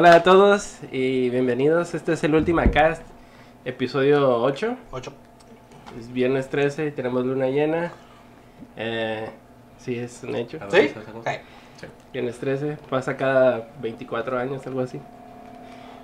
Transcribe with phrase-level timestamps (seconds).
[0.00, 1.92] Hola a todos y bienvenidos.
[1.92, 3.02] Este es el último cast,
[3.66, 4.74] episodio 8.
[4.92, 5.12] 8.
[5.98, 7.92] Es viernes 13, tenemos luna llena.
[8.78, 9.28] Eh,
[9.76, 10.58] sí, es un hecho.
[10.70, 10.94] ¿Sí?
[11.14, 11.28] Ok.
[12.14, 14.98] Viernes 13, pasa cada 24 años, algo así.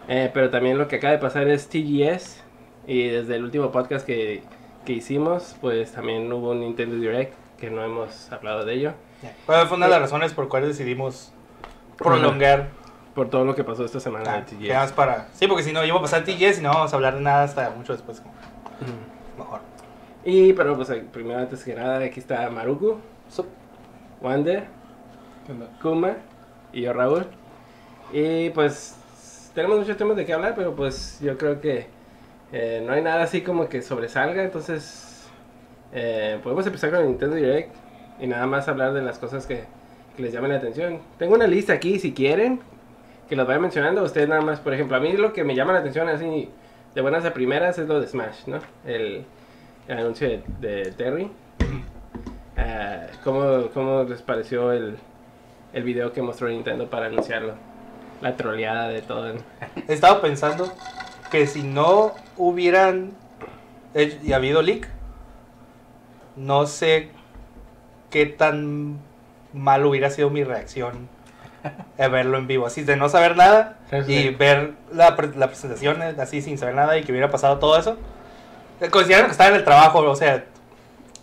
[0.09, 2.43] Eh, pero también lo que acaba de pasar es TGS.
[2.87, 4.43] Y desde el último podcast que,
[4.85, 8.93] que hicimos, pues también hubo un Nintendo Direct, que no hemos hablado de ello.
[9.47, 11.33] Bueno, fue una de las razones por cuales decidimos
[11.97, 12.85] prolongar.
[13.17, 14.93] Por todo lo que pasó esta semana Ah, de TGS.
[14.93, 15.27] para...
[15.33, 17.43] Sí, porque si no, iba a pasar TGS y no vamos a hablar de nada
[17.43, 18.21] hasta mucho después.
[18.21, 19.39] como, Ujú.
[19.39, 19.61] Mejor.
[20.25, 23.47] Y, pero pues primero, antes que nada, aquí está Maruku, Sup.
[24.21, 24.65] Wander,
[25.83, 26.15] Kuma
[26.73, 27.27] y yo Raúl.
[28.13, 28.97] Y pues
[29.55, 31.87] tenemos muchos temas de qué hablar, pero pues yo creo que
[32.53, 35.27] eh, no hay nada así como que sobresalga, entonces
[35.93, 37.75] eh, podemos empezar con el Nintendo Direct
[38.21, 39.65] y nada más hablar de las cosas que,
[40.17, 41.01] que les llamen la atención.
[41.19, 42.61] Tengo una lista aquí, si quieren,
[43.29, 44.03] que los vaya mencionando.
[44.03, 46.51] Ustedes nada más, por ejemplo, a mí lo que me llama la atención así
[46.95, 48.59] de buenas a primeras es lo de Smash, ¿no?
[48.87, 49.25] El,
[49.89, 51.31] el anuncio de, de Terry.
[52.57, 54.97] Ah, ¿cómo, ¿Cómo les pareció el,
[55.73, 57.55] el video que mostró Nintendo para anunciarlo?
[58.23, 59.35] La troleada de todo.
[59.89, 60.73] He estado pensando
[61.31, 63.13] que si no hubieran
[63.95, 64.89] hecho- y habido leak,
[66.37, 67.11] no sé
[68.11, 68.99] qué tan
[69.53, 71.09] mal hubiera sido mi reacción
[71.99, 72.67] a verlo en vivo.
[72.67, 74.13] Así de no saber nada Sí, sí.
[74.15, 77.97] y ver la, la presentación así sin saber nada y que hubiera pasado todo eso.
[78.81, 80.45] Eh, Considerando que estaba en el trabajo, o sea,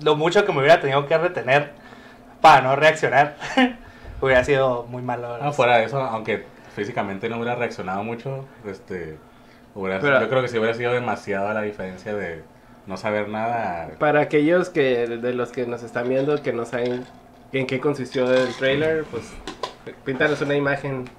[0.02, 1.72] lo mucho que me hubiera tenido que retener
[2.42, 3.36] para no reaccionar
[4.22, 5.38] hubiera sido muy malo.
[5.42, 6.46] Ah, fuera de eso, aunque
[6.76, 9.18] físicamente no hubiera reaccionado mucho, este,
[9.76, 12.42] hubiera- Pero- yo creo que sí hubiera sido demasiada la diferencia de
[12.88, 13.92] no saber nada.
[14.00, 17.06] Para aquellos que de los que nos están viendo que no saben
[17.54, 19.32] en qué consistió el trailer, pues
[20.06, 21.10] píntanos una imagen,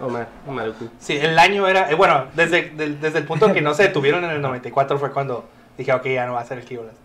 [0.00, 0.88] Omar, Maruku.
[0.98, 4.24] Sí, el año era, eh, bueno, desde, del- desde el punto que no se detuvieron
[4.24, 5.44] en el 94 fue cuando
[5.76, 6.96] dije, ok, ya no va a ser el Keyblade.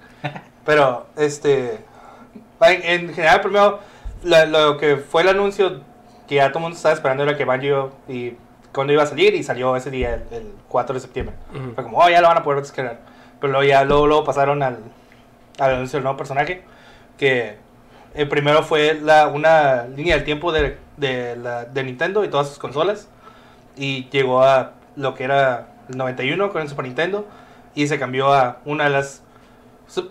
[0.66, 1.80] Pero, este,
[2.62, 3.80] en, en general, primero,
[4.24, 5.82] la- lo que fue el anuncio
[6.28, 8.34] que ya todo el mundo estaba esperando era que Banjo y
[8.72, 11.36] cuando iba a salir y salió ese día, el, el 4 de septiembre.
[11.56, 11.74] Ujú.
[11.74, 13.00] Fue como, oh, ya lo van a poder descargar.
[13.42, 14.78] Pero luego ya luego, luego pasaron al,
[15.58, 16.62] al anuncio del nuevo personaje.
[17.18, 17.58] Que
[18.14, 22.50] el primero fue la, una línea del tiempo de, de, la, de Nintendo y todas
[22.50, 23.08] sus consolas.
[23.76, 27.26] Y llegó a lo que era el 91 con el Super Nintendo.
[27.76, 29.22] Y se cambió a una de las,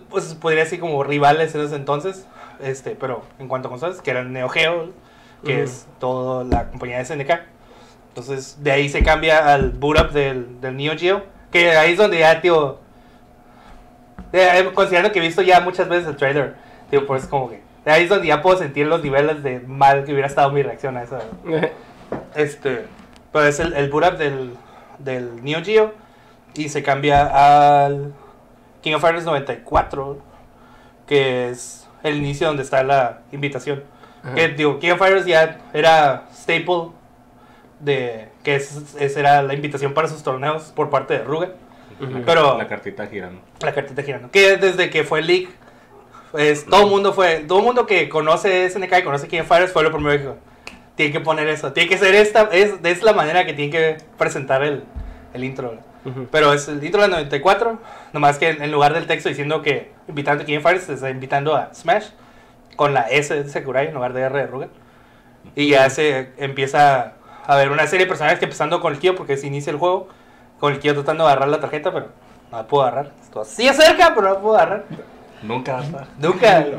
[0.09, 2.25] pues podría decir como rivales en ese entonces.
[2.59, 4.91] Este, pero en cuanto a consolas, que eran Neo Geo,
[5.45, 7.31] que es toda la compañía de SNK.
[8.09, 11.23] Entonces, de ahí se cambia al boot up del, del Neo Geo.
[11.51, 12.79] Que ahí es donde ya, tío.
[14.33, 16.55] eh, considerando que he visto ya muchas veces el trailer,
[16.89, 17.61] tío, pues como que.
[17.85, 20.97] Ahí es donde ya puedo sentir los niveles de mal que hubiera estado mi reacción
[20.97, 21.19] a eso.
[22.35, 22.85] Este.
[23.31, 24.55] Pero es el, el boot up del,
[24.99, 25.93] del Neo Geo.
[26.55, 28.13] Y se cambia al
[28.81, 30.17] King of Fighters 94.
[31.07, 33.83] Que es el inicio donde está la invitación.
[34.23, 34.35] Ajá.
[34.35, 36.89] Que digo, King of Fighters ya era staple
[37.79, 41.49] de que es, esa era la invitación para sus torneos por parte de Ruga,
[42.01, 42.21] Ujú.
[42.25, 43.41] pero- La cartita girando.
[43.61, 44.29] la cartita girando.
[44.31, 45.49] Que desde que fue el leak,
[46.31, 49.71] pues todo el mundo fue, todo el mundo que conoce SNK y conoce of Fighters
[49.71, 50.37] fue lo primero que dijo,
[50.95, 53.97] tiene que poner eso, tiene que ser esta, es, es la manera que tiene que
[54.17, 54.83] presentar el,
[55.33, 55.77] el intro.
[56.05, 56.27] Ujú.
[56.31, 57.79] Pero es el intro del 94,
[58.13, 61.55] nomás que en, en lugar del texto diciendo que invitando a King se está invitando
[61.55, 62.07] a Smash
[62.75, 64.69] con la S de Sakurai en lugar de R de Rugal.
[65.55, 67.13] Y ya se empieza
[67.45, 69.77] a ver una serie de personajes que empezando con el Kyo, porque se inicia el
[69.77, 70.07] juego,
[70.59, 72.07] con el Kyo tratando de agarrar la tarjeta, pero
[72.51, 73.11] no la puedo agarrar.
[73.21, 74.85] Esto así de cerca, pero no la puedo agarrar.
[75.41, 76.07] Nunca a.
[76.19, 76.65] Nunca.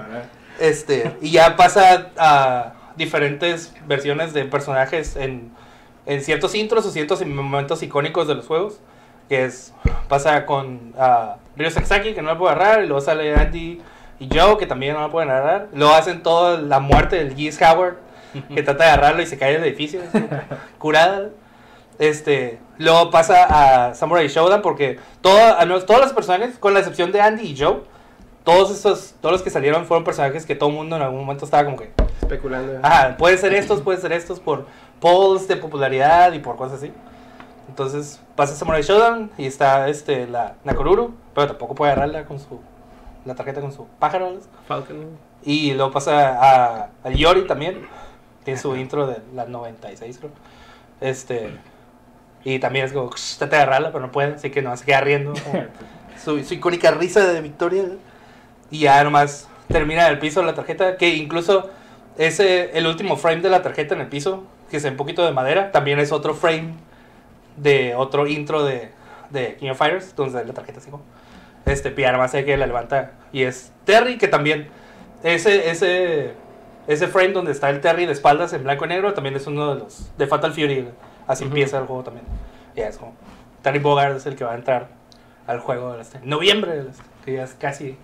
[0.61, 5.51] Este, y ya pasa a diferentes versiones de personajes en,
[6.05, 8.79] en ciertos intros o ciertos momentos icónicos de los juegos.
[9.31, 9.73] Que es,
[10.09, 13.81] pasa con uh, Ryo Sasaki, que no la puede agarrar, y luego sale Andy
[14.19, 15.69] y Joe, que también no la pueden agarrar.
[15.73, 17.97] Luego hacen toda la muerte del Geese Howard,
[18.55, 20.01] que trata de agarrarlo y se cae del edificio,
[20.79, 21.31] curada.
[21.99, 27.13] Este, luego pasa a Samurai Showdown porque todo, menos todos los personajes, con la excepción
[27.13, 27.83] de Andy y Joe,
[28.45, 31.45] todos estos, todos los que salieron fueron personajes que todo el mundo en algún momento
[31.45, 31.91] estaba como que,
[32.23, 32.81] Especulando.
[32.83, 34.67] ajá, pueden ser estos, pueden ser estos por
[35.01, 36.93] polls de popularidad y por cosas así.
[37.69, 42.61] Entonces pasa Samurai Showdown y está este, la Nakoruru, pero tampoco puede agarrarla con su,
[43.25, 44.39] la tarjeta con su pájaro.
[44.67, 45.07] Falcon.
[45.45, 47.87] Y luego pasa a, a Yori también.
[48.45, 50.31] Tiene su intro de la 96, creo.
[51.01, 51.51] Este.
[52.43, 54.85] Y también es como, "Shh, trata de agarrarla, pero no puede, así que no, se
[54.85, 55.35] queda riendo.
[56.25, 57.85] su, su icónica risa de victoria.
[58.71, 61.71] Y ya nomás termina en el piso la tarjeta, que incluso
[62.19, 65.33] ese, el último frame de la tarjeta en el piso, que es un poquito de
[65.33, 66.75] madera, también es otro frame
[67.57, 68.91] de otro intro de,
[69.31, 71.05] de King of Fighters, donde la tarjeta así como.
[71.67, 73.13] Este, y sé que la levanta.
[73.33, 74.69] Y es Terry, que también.
[75.23, 76.33] Ese, ese,
[76.87, 79.75] ese frame donde está el Terry de espaldas en blanco y negro también es uno
[79.75, 80.11] de los.
[80.17, 80.89] de Fatal Fury.
[81.27, 82.27] Así empieza el juego también.
[82.75, 83.15] Ya es como.
[83.63, 84.89] Terry Bogard es el que va a entrar
[85.47, 87.97] al juego este, en noviembre, este, que ya es casi.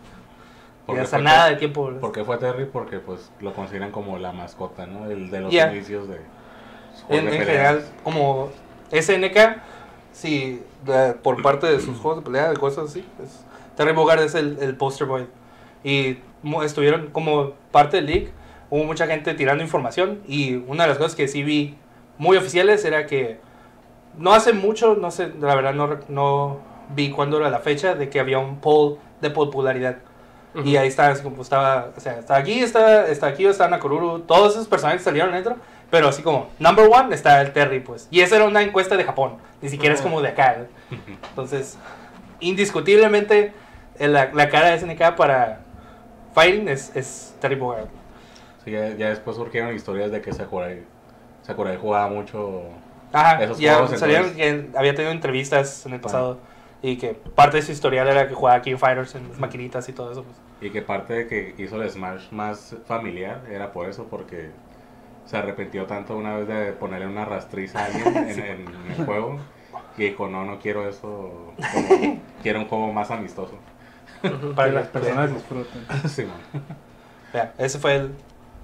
[0.86, 1.88] ¿Por Ya nada de tiempo.
[1.88, 2.00] este.
[2.00, 2.66] ¿Por qué fue Terry?
[2.66, 5.10] Porque pues lo consideran como la mascota, ¿no?
[5.10, 5.72] El de los Ya.
[5.72, 6.20] inicios de...
[7.08, 8.50] En, general, como
[8.90, 9.60] SNK,
[10.12, 13.44] sí, de- por parte de sus juegos de pelea, de cosas así, pues,
[13.76, 15.26] Terry Bogard es el, el poster boy.
[15.84, 16.18] Y
[16.64, 18.30] estuvieron como parte del league,
[18.70, 21.76] hubo mucha gente tirando información y una de las cosas que sí vi
[22.18, 23.38] muy oficiales era que
[24.16, 26.58] no hace mucho, no sé, la verdad no, no
[26.94, 29.98] vi cuándo era la fecha de que había un poll de popularidad.
[30.56, 30.66] Ujú.
[30.66, 34.20] Y ahí está, es como estaba, o sea, está aquí, está, está aquí, está Nakoruru,
[34.20, 35.56] todos esos personajes salieron dentro,
[35.90, 38.08] pero así como, number one está el Terry, pues.
[38.10, 40.08] Y esa era una encuesta de Japón, ni siquiera es Ujú.
[40.10, 40.56] como de acá.
[40.60, 40.66] ¿eh?
[41.30, 41.76] Entonces,
[42.40, 43.52] indiscutiblemente,
[43.98, 45.60] la, la cara de SNK para
[46.34, 47.86] Fighting es, es Terry Bogard.
[48.64, 50.82] Sí, ya, ya después surgieron historias de que Sakurai,
[51.42, 52.62] Sakurai jugaba mucho...
[53.12, 54.70] Ajá, Esos ya juegos, salieron entonces.
[54.72, 56.38] que había tenido entrevistas en el pasado
[56.82, 59.92] y que parte de su historial era que jugaba King Fighters en las maquinitas y
[59.92, 60.24] todo eso.
[60.24, 60.36] Pues.
[60.60, 64.50] Y que parte de que hizo el Smash más familiar era por eso, porque
[65.26, 69.38] se arrepintió tanto una vez de ponerle una rastriza a alguien en, en el juego
[69.96, 73.58] que dijo, no, no quiero eso, como, quiero un juego más amistoso.
[74.54, 75.86] Para que las personas disfruten.
[76.08, 76.62] Sí, man.
[77.32, 78.14] Ya, ese fue el,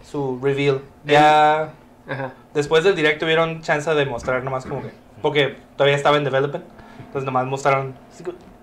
[0.03, 0.81] su reveal.
[1.05, 1.73] Ya
[2.09, 2.33] Ajá.
[2.55, 4.91] después del direct tuvieron chance de mostrar nomás como que.
[5.21, 6.65] Porque todavía estaba en development.
[6.99, 7.95] Entonces nomás mostraron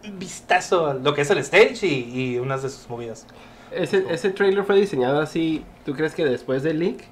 [0.09, 3.25] vistazo a lo que es el stage y, y unas de sus movidas.
[3.71, 7.03] Ese, ese trailer fue diseñado así, ¿tú crees que después del leak?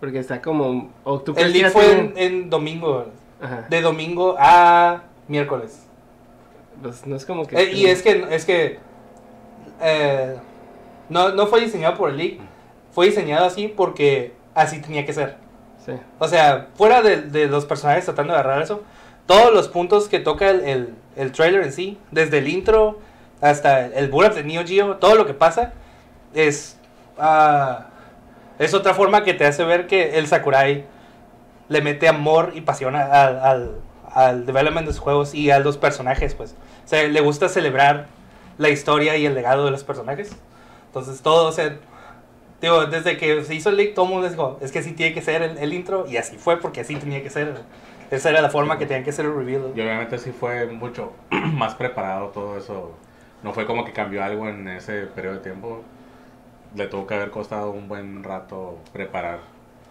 [0.00, 0.90] Porque está como...
[1.04, 3.06] ¿O tú El leak fue en, domingo.
[3.40, 3.66] Ajá.
[3.68, 5.82] De domingo a miércoles.
[6.82, 7.56] Pues no es como que...
[7.56, 8.78] Eh, y es que, es que
[9.80, 10.36] eh,
[11.08, 12.38] no, no fue diseñado por el leak,
[12.92, 15.36] fue diseñado así porque así tenía que ser.
[15.84, 15.92] Sí.
[16.18, 18.82] O sea, fuera de, de los personajes tratando de agarrar eso,
[19.26, 23.00] todos los puntos que toca el, el, el trailer en sí, desde el intro
[23.40, 25.72] hasta el, build-up de Neo Geo, todo lo que pasa,
[26.34, 26.78] es,
[27.18, 27.86] ah,
[28.58, 30.84] es otra forma que te hace ver que el Sakurai
[31.68, 33.70] le mete amor y pasión a- al, al,
[34.12, 36.54] al development de sus juegos y a los personajes, pues.
[36.84, 38.06] O sea, le gusta celebrar
[38.58, 40.30] la historia y el legado de los personajes.
[40.86, 41.76] Entonces, todo, o sea,
[42.62, 45.12] digo, desde que se hizo el leak, todo el mundo dijo, es que así tiene
[45.12, 47.54] que ser el, el intro, y así fue, porque así tenía que ser.
[48.10, 49.72] Esa era la forma que tenía que ser el reveal.
[49.74, 52.92] Y obviamente sí fue mucho más preparado todo eso.
[53.42, 55.82] No fue como que cambió algo en ese periodo de tiempo.
[56.74, 59.40] Le tuvo que haber costado un buen rato preparar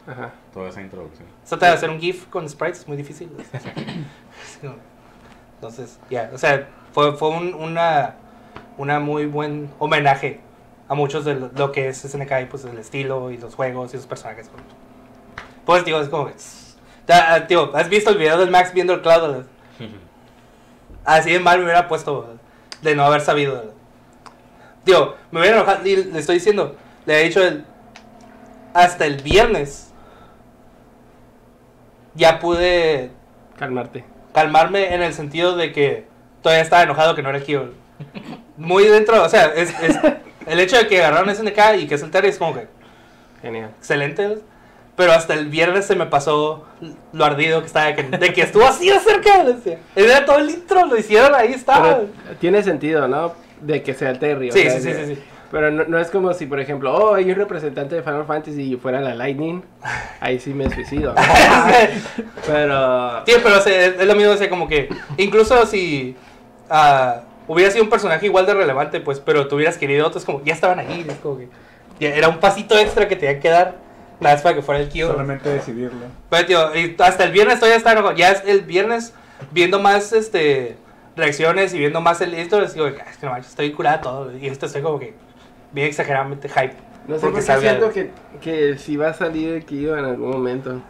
[0.07, 0.31] Ajá.
[0.53, 1.27] toda esa introducción.
[1.47, 3.29] Trata de hacer un GIF con sprites es muy difícil.
[5.55, 8.15] Entonces, ya, o sea, fue, fue un- una,
[8.77, 10.39] una muy buen homenaje
[10.87, 13.97] a muchos de lo, que es SNK y pues el estilo y los juegos y
[13.97, 14.49] los personajes.
[15.65, 16.33] Pues digo, es como que...
[17.09, 19.43] Ah, tío, ¿has visto el video del Max viendo el cloud?
[21.05, 22.35] Así de mal me hubiera puesto
[22.81, 23.73] de no haber sabido.
[24.83, 27.65] Tío, me hubiera enojado y le estoy diciendo, le he dicho el...
[28.73, 29.91] Hasta el viernes
[32.13, 33.11] ya pude
[33.57, 34.03] Calmarte.
[34.33, 36.07] calmarme en el sentido de que
[36.41, 37.69] todavía estaba enojado que no era Kyo.
[38.57, 39.97] Muy dentro, o sea, es, es-
[40.45, 42.67] el hecho de que agarraron SNK y que es el Terry es como que
[43.41, 43.71] Genial.
[43.79, 44.39] excelente.
[44.95, 46.65] Pero hasta el viernes se me pasó
[47.11, 49.43] lo ardido que estaba de que, de que estuvo así de cerca.
[49.43, 49.79] decía.
[49.95, 51.97] Era todo el intro, lo hicieron, ahí estaba.
[51.97, 53.33] Pero tiene sentido, ¿no?
[53.61, 54.49] De que sea el Terry.
[54.49, 55.23] o Sí, sea, sí, sí, sí, sí.
[55.51, 58.73] Pero no, no es como si, por ejemplo, oh, hay un representante de Final Fantasy
[58.73, 59.63] y fuera la Lightning.
[60.19, 61.13] Ahí sí me suicido.
[61.13, 61.21] ¿no?
[62.47, 63.25] Pero.
[63.25, 66.15] Sí, pero o sea, es lo mismo, o sea, como que incluso si
[66.69, 70.43] ah, hubiera sido un personaje igual de relevante, pues, pero tú hubieras querido otros, como
[70.43, 71.47] ya estaban ahí, es como que
[71.99, 73.75] ya era un pasito extra que tenía que dar,
[74.19, 75.07] nada más para que fuera el Kyo.
[75.11, 76.05] Solamente decidirlo.
[76.29, 78.15] Pero, tío, y hasta el viernes todavía está.
[78.15, 79.13] Ya es el viernes
[79.51, 80.77] viendo más este
[81.15, 84.01] reacciones y viendo más el esto, les digo, "Ah, es que no manches, estoy curada
[84.01, 84.37] todo.
[84.37, 85.13] Y esto estoy como que
[85.71, 86.75] bien exageradamente hype.
[87.07, 90.05] No sé porque por qué siento que, que si va a salir el Kyo en
[90.05, 90.81] algún momento.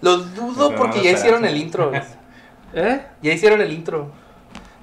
[0.00, 1.92] Lo dudo Pero porque no ya lo hicieron el intro.
[2.74, 3.00] ¿Eh?
[3.22, 4.02] Ya hicieron el intro.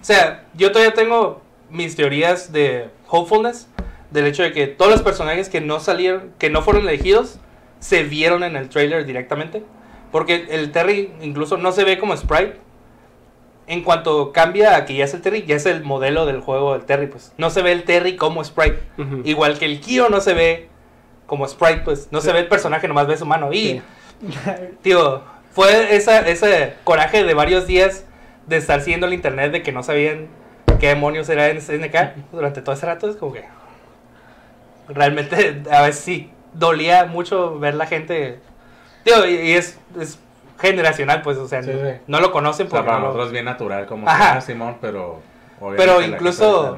[0.01, 3.67] O sea, yo todavía tengo mis teorías de hopefulness,
[4.12, 7.39] del hecho de que todos los personajes que no salieron, que no fueron elegidos,
[7.84, 9.62] se vieron en el trailer directamente.
[10.12, 12.58] Porque el Terry incluso no se ve como sprite.
[13.68, 16.74] En cuanto cambia a que ya es el Terry, ya es el modelo del juego
[16.74, 17.34] del Terry, pues.
[17.38, 18.80] No se ve el Terry como sprite.
[19.25, 20.70] Igual que el Kyo no se ve
[21.25, 22.08] como sprite, pues.
[22.12, 23.52] No se ve el personaje, nomás ves su mano.
[23.52, 23.82] Y, Sí.
[24.82, 25.22] tío,
[25.52, 28.06] fue esa, ese coraje de varios días
[28.48, 30.28] de estar siguiendo el internet de que no sabían
[30.80, 33.10] qué demonios era SNK durante todo ese rato.
[33.10, 33.44] Es como que
[34.88, 38.39] realmente a veces sí dolía mucho ver la gente.
[39.05, 40.19] Digo, y, y es, es
[40.60, 41.95] generacional, pues, o sea, Sí, no, sí.
[42.07, 45.22] no lo conocen O sea, para nosotros es bien natural como ah, Simón, pero...
[45.77, 46.77] Pero incluso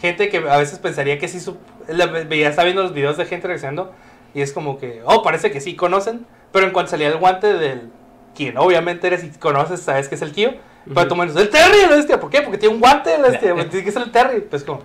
[0.00, 1.56] gente que a veces pensaría que sí, su-
[1.88, 3.92] la- veía, está viendo los videos de gente reaccionando
[4.34, 7.52] y es como que, oh, parece que sí conocen, pero en cuanto salía el guante
[7.54, 7.90] del
[8.36, 10.54] quien obviamente eres y conoces, sabes que es el tío,
[10.94, 12.40] pero tú menos, el Terry, la bestia, ¿por qué?
[12.42, 14.82] Porque tiene un guante, la bestia, tiene que ser el Terry, pues como,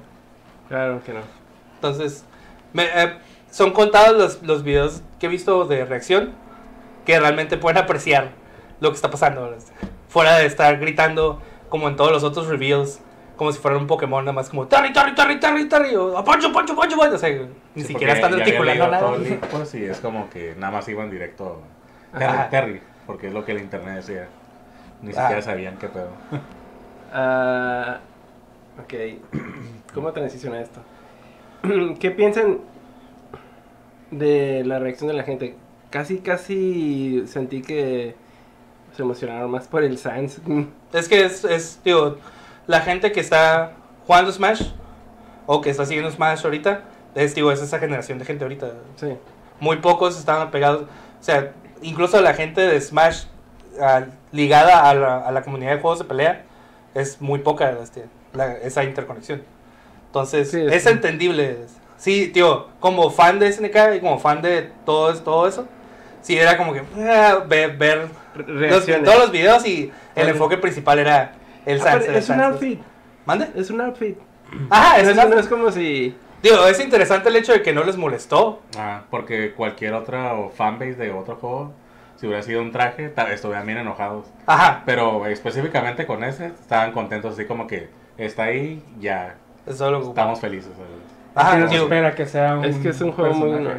[0.68, 1.20] Claro que no.
[1.76, 2.26] entonces,
[2.74, 3.14] me- eh,
[3.56, 6.34] son contados los, los videos que he visto de reacción
[7.06, 8.32] que realmente pueden apreciar
[8.82, 9.56] lo que está pasando.
[10.10, 13.00] Fuera de estar gritando como en todos los otros reveals,
[13.38, 16.52] como si fueran un Pokémon, nada más como Terry, Terry, Terry, Terry, Terry, o Pancho,
[16.52, 17.16] Pancho, Pancho, Pancho.
[17.16, 17.30] O sea,
[17.76, 19.14] ni Sí, siquiera están articulando nada.
[19.52, 21.62] pues, y es como que nada más iban directo
[22.14, 22.50] a Terry, Ajá.
[22.50, 24.28] Terry, porque es lo que el internet decía.
[25.02, 25.22] Ni Ah.
[25.22, 26.10] siquiera sabían qué pedo.
[27.18, 28.00] Ah,
[28.78, 28.94] ok.
[29.94, 30.82] ¿Cómo transiciona esto?
[32.00, 32.58] ¿Qué piensan
[34.18, 35.56] de la reacción de la gente?
[35.90, 38.16] Casi, casi sentí que
[38.96, 40.40] se emocionaron más por el Sans.
[40.94, 42.18] Es que es, es, digo,
[42.68, 43.74] la gente que está
[44.08, 44.70] jugando Smash
[45.46, 46.84] o que está siguiendo Smash ahorita,
[47.16, 48.72] es, digo, es esa generación de gente ahorita.
[48.96, 49.08] Sí.
[49.60, 50.84] muy pocos estaban pegados.
[50.84, 53.26] O sea, incluso la gente de Smash
[53.82, 56.44] ah, ligada a la, a la comunidad de juegos de pelea
[56.94, 59.44] es muy poca este, la- esa interconexión.
[60.08, 61.58] Entonces, Sí, es entendible.
[62.06, 65.66] Sí, tío, como fan de SNK y como fan de todo, es- todo eso,
[66.22, 68.08] sí era como que ah, ver, ver
[68.46, 71.32] los- todos los videos y el enfoque principal era
[71.66, 72.06] el Ah, Sans.
[72.06, 72.80] es un outfit.
[73.26, 73.50] ¿Mande?
[73.56, 74.20] Es un outfit.
[74.70, 75.40] Ajá, es, es, un no outfit.
[75.40, 76.16] es como si.
[76.44, 78.62] Digo, es interesante el hecho de que no les molestó.
[78.78, 81.74] Ah, porque cualquier otra o fanbase de otro juego,
[82.18, 84.28] si hubiera sido un traje, estuvieran bien enojados.
[84.46, 89.92] Ajá, Pero específicamente con ese, estaban contentos, así como que está ahí, ya eso es
[89.92, 90.70] lo que estamos felices.
[91.36, 93.70] Que no espera que sea un Es que es un juego muy nuevo.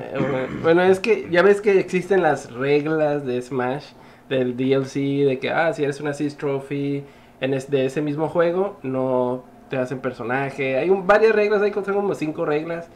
[0.63, 3.85] Bueno, es que ya ves que existen las reglas de Smash,
[4.29, 7.05] del DLC, de que, ah, si eres una Six Trophy
[7.41, 10.77] en es- de ese mismo juego, no te hacen personaje.
[10.79, 12.89] Hay un- varias reglas, hay como cinco reglas.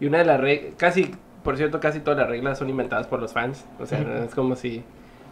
[0.00, 1.10] Y una de las reglas, casi,
[1.44, 3.64] por cierto, casi todas las reglas son inventadas por los fans.
[3.80, 4.82] O sea, es como si...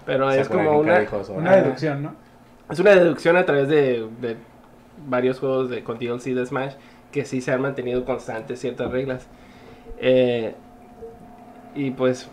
[0.07, 1.05] Pero ¿Se es como una...
[1.35, 1.57] Una Ah.
[1.57, 2.15] deducción, ¿no?
[2.71, 4.37] Es una deducción a través de, de
[5.07, 6.75] varios juegos de, con DLC de Smash
[7.15, 9.29] que sí se han mantenido constantes ciertas reglas.
[9.99, 10.53] Eh,
[11.77, 12.29] y pues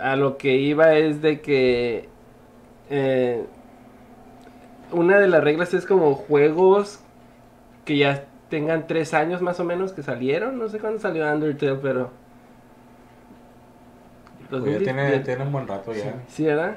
[0.00, 2.08] a lo que iba es de que
[2.90, 3.44] eh,
[4.92, 7.00] una de las reglas es como juegos
[7.84, 10.60] que ya tengan tres años más o menos que salieron.
[10.60, 12.10] No sé cuándo salió Undertale, pero...
[14.48, 16.22] Pues ya 2010, tiene, tiene un buen rato ya.
[16.28, 16.76] Sí, ¿verdad?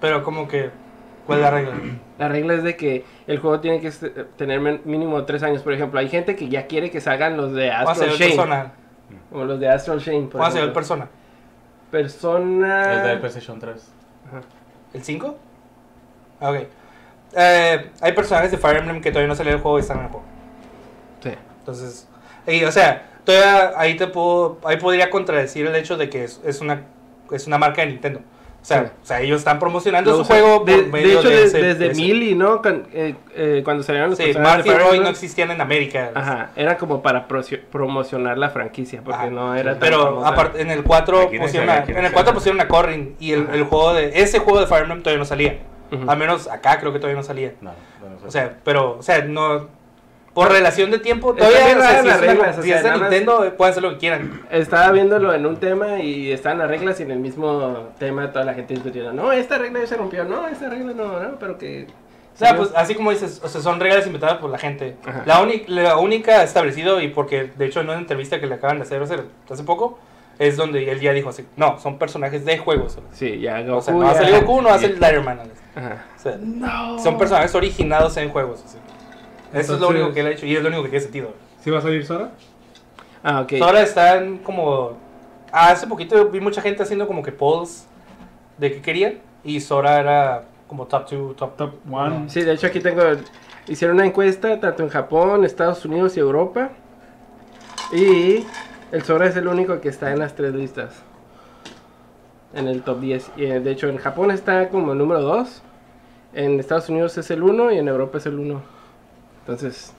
[0.00, 0.70] Pero como que,
[1.26, 1.74] ¿cuál es la regla?
[2.18, 5.62] La regla es de que el juego tiene que se- tener mínimo tres años.
[5.62, 8.22] Por ejemplo, hay gente que ya quiere que salgan los de Vamos a Astral hacer
[8.22, 8.36] el Chain.
[8.40, 8.72] persona.
[9.30, 10.28] Como los de Astral Chain.
[10.28, 11.08] por Vamos a hacer el persona.
[11.90, 12.94] Persona.
[12.94, 13.92] Es del PlayStation 3.
[14.28, 14.40] Ajá.
[14.92, 15.36] ¿El 5?
[16.40, 16.56] Ok.
[17.36, 20.04] Eh, hay personajes de Fire Emblem que todavía no salieron del juego y están en
[20.04, 20.24] el juego.
[21.22, 21.30] Sí.
[21.60, 22.08] Entonces,
[22.46, 26.40] y, o sea, todavía ahí te puedo, ahí podría contradecir el hecho de que es,
[26.44, 26.82] es una,
[27.32, 28.20] es una marca de Nintendo.
[28.64, 28.90] O sea, Sí.
[29.02, 31.58] o sea ellos están promocionando su juego de, por de medio hecho, de de- ese-
[31.62, 32.62] desde de ese- ¿no?
[32.62, 36.12] Con- eh, eh, cuando salieron los Sí, Marty Roy no existían en América.
[36.14, 37.28] Ajá, era como para
[37.70, 39.30] promocionar la franquicia, porque Ajá.
[39.30, 42.06] no era tan Pero aparte, en el 4 Aquí no pusieron a, no en el
[42.06, 42.34] se 4 ve.
[42.34, 45.26] pusieron a Corrin y el, el juego de ese juego de Fire Emblem todavía no
[45.26, 45.58] salía.
[46.08, 47.52] Al menos acá creo que todavía no salía.
[47.60, 49.68] No, bueno, O sea, pero, o sea, no.
[50.34, 51.64] Por relación de tiempo, todavía.
[51.64, 53.82] bien o sea, rara si las reglas, o si sea, es de Nintendo, pueden hacer
[53.84, 54.42] lo que quieran.
[54.50, 58.44] Estaba viéndolo en un tema y estaban las reglas y en el mismo tema toda
[58.44, 59.12] la gente discutiendo.
[59.12, 60.24] No, esta regla ya se rompió.
[60.24, 61.86] No, esta regla no, no, pero que.
[62.34, 64.96] O sea, pues así como dices, o sea, son reglas inventadas por la gente.
[65.06, 65.22] Ajá.
[65.24, 68.78] La, uni- la única establecido, y porque de hecho en una entrevista que le acaban
[68.78, 70.00] de hacer hace, hace poco,
[70.40, 72.98] es donde él ya dijo así: no, son personajes de juegos.
[73.12, 74.98] Sí, ya O sea, Goku no va a ya- salir Goku, no va a salir
[74.98, 75.38] Letterman.
[75.76, 76.04] Ajá.
[76.16, 76.38] O sea,
[77.04, 78.64] son personajes originados en juegos.
[78.64, 78.78] así.
[79.54, 81.32] Eso es lo único que él ha hecho y es lo único que tiene sentido.
[81.62, 82.30] ¿Sí va a salir Sora?
[83.22, 83.54] Ah, ok.
[83.62, 84.98] Ahora están como.
[85.52, 87.86] hace poquito vi mucha gente haciendo como que polls
[88.58, 89.14] de qué querían.
[89.44, 92.24] Y Sora era como top 2, top Top 1.
[92.28, 93.02] Sí, de hecho aquí tengo,
[93.68, 96.70] hicieron una encuesta tanto en Japón, Estados Unidos y Europa.
[97.92, 98.44] Y
[98.92, 101.02] el Sora es el único que está en las tres listas.
[102.54, 103.30] En el top 10.
[103.36, 105.62] Y eh, de hecho en Japón está como el número 2.
[106.34, 108.73] En Estados Unidos es el 1 y en Europa es el 1.
[109.44, 109.92] Entonces...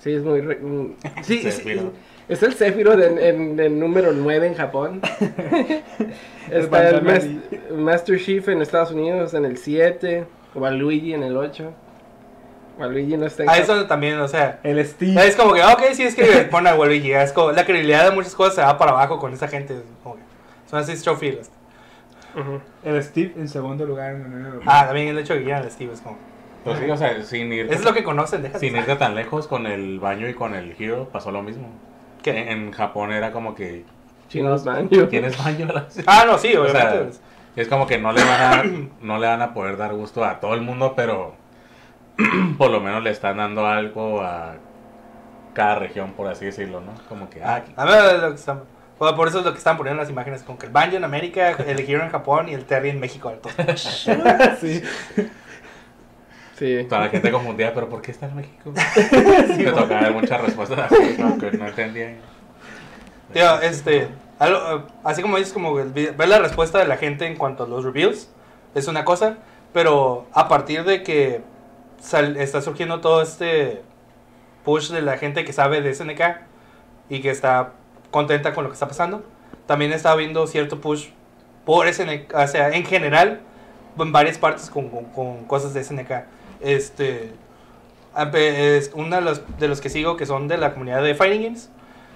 [0.00, 0.40] Sí, es muy...
[0.40, 1.92] re- mm, Sí, sí, desvino.
[2.28, 5.00] Es el Sephiroth en, en, en número 9 en Japón.
[6.50, 7.26] Está el Mas-
[7.76, 10.26] Master Chief en Estados Unidos en el 7.
[10.54, 11.72] Waluigi en el 8.
[12.78, 13.78] Waluigi no está en A Japón.
[13.78, 15.26] eso también, o sea, El Steve.
[15.26, 18.14] es como que, ok, sí, es que pone a Waluigi, es como, la credibilidad de
[18.14, 20.22] muchas cosas se va para abajo con esa gente, es como que
[20.68, 21.50] son así trophies.
[22.34, 22.60] Ujú.
[22.84, 24.68] El Steve en segundo lugar en la Unión Europea.
[24.80, 26.18] Ah, también el hecho de que quieran al Steve es como,
[26.66, 28.60] Pues sí, o sea, sin ir, es lo que conocen, déjate.
[28.60, 31.68] sin irte tan lejos con el baño y con el Hero pasó lo mismo.
[32.22, 32.30] ¿Qué?
[32.30, 33.84] En, en Japón era como que,
[34.28, 35.08] Chinos Banjo.
[35.08, 35.68] ¿quién es baño?
[36.06, 37.06] Ah, no, sí, O sea,
[37.54, 38.64] es como que no le van a
[39.00, 41.34] no le van a poder dar gusto a todo el mundo, pero
[42.58, 44.56] por lo menos le están dando algo a
[45.54, 46.92] cada región, por así decirlo, ¿no?
[47.08, 48.62] Como que, ah, A ver, lo que están-
[48.98, 50.96] bueno, por eso es lo que están poniendo en las imágenes, como que el Banjo
[50.96, 53.32] en América, el Hero en Japón y el Terry en México.
[53.76, 54.82] sí.
[56.58, 56.84] Sí.
[56.88, 58.72] toda la gente confundida, pero ¿por qué está en México?
[59.56, 61.36] Me tocaba ver muchas respuestas así, ¿no?
[61.38, 62.14] que no entendía.
[63.32, 64.08] Tío, este,
[64.38, 67.66] algo, eh, así como dices, como ver la respuesta de la gente en cuanto a
[67.66, 68.30] los reveals,
[68.74, 69.36] es una cosa,
[69.72, 71.42] pero a partir de que
[72.00, 73.82] sal- está surgiendo todo este
[74.64, 76.20] push de la gente que sabe de SNK
[77.10, 77.72] y que está
[78.10, 79.24] contenta con lo que está pasando,
[79.66, 81.08] también está habiendo cierto push
[81.66, 83.40] por SNK, o sea, en general,
[83.98, 86.24] en varias partes con, con- con cosas de SNK.
[86.60, 87.32] Este,
[88.76, 91.42] es uno de los, de los que sigo que son de la comunidad de Fighting
[91.42, 91.70] Games,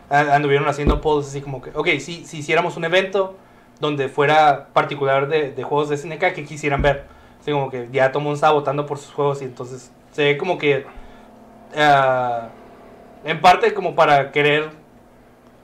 [0.08, 3.36] anduvieron haciendo polls así como que, ok, si, si hiciéramos un evento
[3.80, 7.04] donde fuera particular de, de juegos de SNK que quisieran ver,
[7.40, 10.58] así como que ya mundo estaba votando por sus juegos y entonces se ve como
[10.58, 10.84] que,
[11.76, 12.48] ah,
[13.24, 14.70] en parte como para querer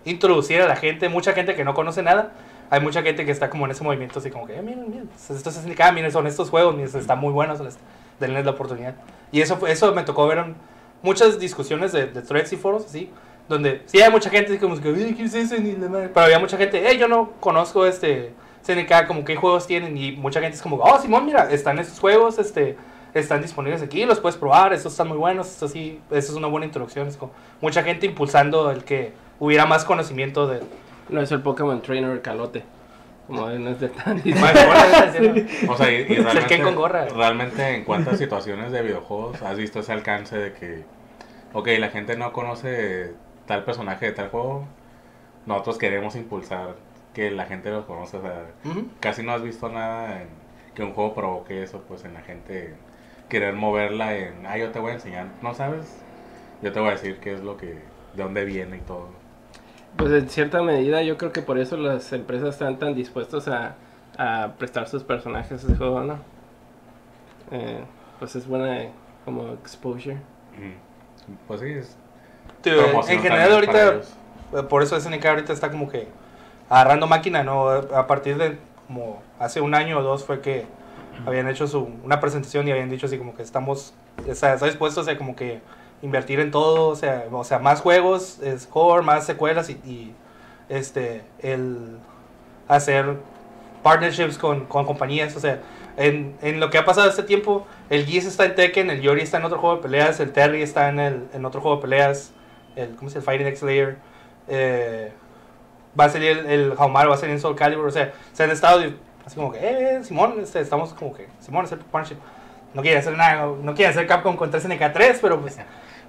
[0.04, 2.32] introducir a la gente, mucha gente que no conoce nada,
[2.70, 5.10] hay mucha gente que está como en ese movimiento así como que, eh, miren, miren,
[5.16, 7.78] esto es SNK, miren, son estos juegos, miren, están muy buenos, les-
[8.20, 8.94] denles la oportunidad.
[9.32, 10.44] Y eso, eso me tocó ver
[11.02, 13.10] muchas discusiones de, de threads y foros, así,
[13.48, 15.56] donde sí hay mucha gente como que, "Uy, ¿qué es eso?
[15.58, 16.08] Ni la madre".
[16.08, 20.12] Pero había mucha gente, hey, yo no conozco este SNK, como qué juegos tienen, y
[20.12, 22.76] mucha gente es como, oh, Simón, mira, están estos juegos, este,
[23.14, 26.48] están disponibles aquí, los puedes probar, estos están muy buenos, esto sí, eso es una
[26.48, 30.60] buena introducción, es como mucha gente impulsando el que hubiera más conocimiento de...
[31.08, 32.64] No es el Pokémon Trainer Calote.
[33.26, 34.18] Como no es de tan
[35.68, 37.06] O sea, y, realmente, Ken con gorra.
[37.06, 40.84] realmente en cuántas situaciones de videojuegos has visto ese alcance de que,
[41.52, 43.14] ok, la gente no conoce
[43.46, 44.66] tal personaje de tal juego,
[45.46, 46.76] nosotros queremos impulsar
[47.14, 48.18] que la gente los conozca.
[48.18, 48.88] O sea, Ujú.
[49.00, 50.28] casi no has visto nada en
[50.74, 52.74] que un juego provoque eso, pues en la gente
[53.28, 55.86] querer moverla en, ah, yo te voy a enseñar, ¿no sabes?
[56.62, 59.08] Yo te voy a decir qué es lo que, de dónde viene y todo.
[59.96, 63.76] Pues en cierta medida yo creo que por eso las empresas están tan dispuestos a,
[64.18, 66.18] a prestar sus personajes a ese juego, ¿no?
[67.50, 67.82] Eh,
[68.18, 68.90] pues es buena eh,
[69.24, 70.16] como exposure.
[70.16, 71.36] Ujú.
[71.48, 71.96] Pues sí, es
[72.60, 76.08] Tío, promoción en general ahorita, eh, por eso SNK ahorita está como que
[76.68, 77.68] agarrando máquina, ¿no?
[77.68, 80.66] A partir de como hace un año o dos fue que
[81.26, 83.94] habían hecho su, una presentación y habían dicho así como que estamos,
[84.32, 85.60] sea, está dispuestos a como que
[86.02, 90.14] invertir en todo, o sea, o sea más juegos, score, más secuelas y, y,
[90.68, 91.98] este, el
[92.68, 93.16] hacer
[93.82, 95.60] partnerships con, con compañías, o sea,
[95.96, 99.22] en, en lo que ha pasado este tiempo, el Geese está en Tekken, el Yori
[99.22, 101.82] está en otro juego de peleas, el Terry está en, el, en otro juego de
[101.82, 102.32] peleas,
[102.74, 103.26] el, ¿cómo se llama?
[103.26, 103.96] Fighting X Layer,
[104.48, 105.12] eh,
[105.98, 108.42] va a salir el, el Haumar, va a salir en Soul Calibur, o sea, se
[108.42, 108.82] han estado
[109.24, 112.20] así como que, eh, Simón, este, estamos como que, Simón, hacer partnership.
[112.74, 115.58] No quiere hacer nada, no quiere hacer Capcom contra SNK 3, pero pues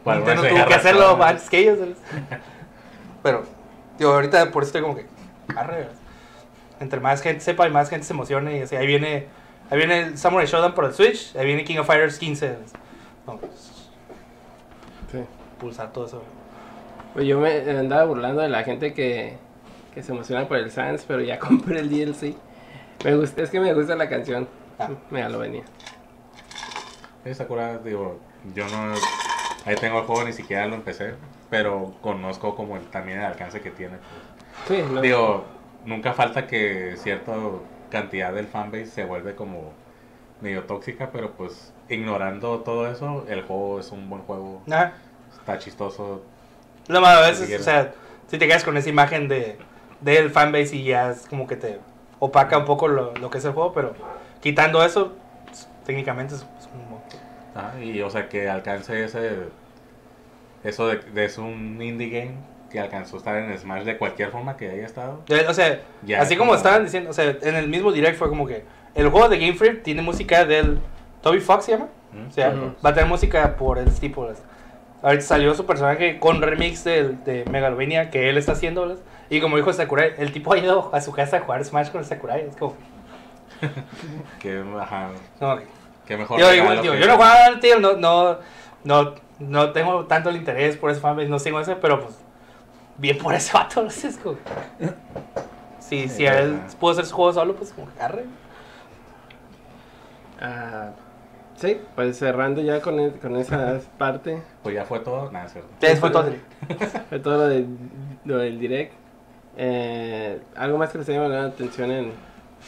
[0.03, 1.21] Bueno, Nintendo tuvo que hacerlo razón.
[1.23, 1.79] antes que ellos.
[1.79, 1.97] ¿sabes?
[3.23, 3.43] Pero,
[3.97, 5.05] digo, ahorita por eso estoy como que,
[5.55, 5.89] arre,
[6.79, 9.27] entre más gente sepa y más gente se emocione, y así, ahí viene,
[9.69, 12.47] ahí viene el Samurai Showdown por el Switch, ahí viene King of Fighters 15.
[12.47, 12.73] ¿sabes?
[13.25, 13.73] No, pues,
[15.11, 15.19] Sí.
[15.59, 16.23] pulsar todo eso.
[17.13, 19.37] Pues yo me andaba burlando de la gente que,
[19.93, 22.35] que se emociona por el Sans, pero ya compré el DLC.
[23.03, 24.47] Me gusta, es que me gusta la canción.
[24.79, 24.89] Ah.
[25.09, 25.63] Me ya lo venía.
[27.33, 28.19] Sakura, digo,
[28.55, 28.93] yo no.
[29.67, 31.13] Ahí tengo el juego, ni siquiera lo empecé,
[31.49, 33.97] pero conozco como el, también el alcance que tiene.
[33.97, 34.79] pues.
[34.81, 35.43] Sí, Digo,
[35.85, 37.33] nunca falta que cierta
[37.91, 39.73] cantidad del fanbase se vuelve como
[40.41, 44.93] medio tóxica, pero pues ignorando todo eso, el juego es un buen juego, Ajá.
[45.37, 46.23] está chistoso.
[46.87, 47.61] Lo malo a Ni veces, siquiera.
[47.61, 47.93] o sea,
[48.27, 49.57] si te quedas con esa imagen de
[49.99, 51.79] del fanbase y ya es como que te
[52.19, 53.93] opaca un poco lo, lo que es el juego, pero
[54.41, 55.13] quitando eso,
[55.45, 56.97] pues, técnicamente es, es un...
[57.57, 59.31] Ajá, y o sea, que alcance ese.
[60.63, 62.35] Eso de, de es un indie game
[62.71, 65.21] que alcanzó a estar en Smash de cualquier forma que haya estado.
[65.27, 68.17] Ya, O sea, Ya así como como- estaban diciendo, o sea, en el mismo direct
[68.17, 70.79] fue como que el juego de Game Freak tiene música del
[71.21, 71.87] Toby Fox, ¿se llama?
[72.11, 72.27] ¿Mm?
[72.27, 72.53] O sea,
[72.85, 74.27] va a tener música por el tipo.
[75.01, 78.81] Ahorita salió su personaje con remix de, de Megalovania que él está haciendo.
[78.87, 78.97] ¿verdad?
[79.29, 81.99] Y como dijo Sakurai, el tipo ha ido a su casa a jugar Smash con
[81.99, 82.41] el Sakurai.
[82.47, 82.75] Es como.
[84.39, 85.76] Que, ajá, que-
[86.15, 86.39] mejor.
[86.39, 88.37] Regalo digo, que- yo no jugaba, tío, no, no,
[88.83, 92.15] no, no tengo tanto el interés por ese fanbase, no sigo ese, pero pues,
[92.97, 94.37] bien por ese vato, no sé, como...
[95.79, 98.25] Sí, si él pudo hacer su juego solo, pues como que agarre.
[100.39, 100.89] Ah,
[101.55, 104.41] sí, pues cerrando ya con, e- con esa parte.
[104.63, 105.31] Pues ya fue todo.
[105.31, 105.69] Nada, cierto.
[105.99, 106.29] Fue todo.
[107.09, 107.65] Fue todo lo, de,
[108.25, 108.93] lo del direct.
[109.55, 112.13] Eh, algo más que les haya llamado la atención en, en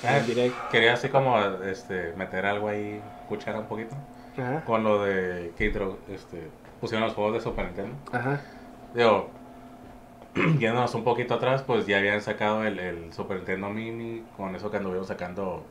[0.07, 0.55] Ah, el direct.
[0.71, 3.95] Quería así como este, meter algo ahí, cuchara un poquito.
[4.37, 4.63] Ajá.
[4.65, 6.49] Con lo de que intro, este,
[6.81, 7.95] pusieron los juegos de Super Nintendo.
[8.11, 8.41] Ajá.
[8.93, 9.29] Digo,
[10.59, 14.69] yéndonos un poquito atrás, pues ya habían sacado el, el Super Nintendo Mini, con eso
[14.69, 15.63] que anduvieron sacando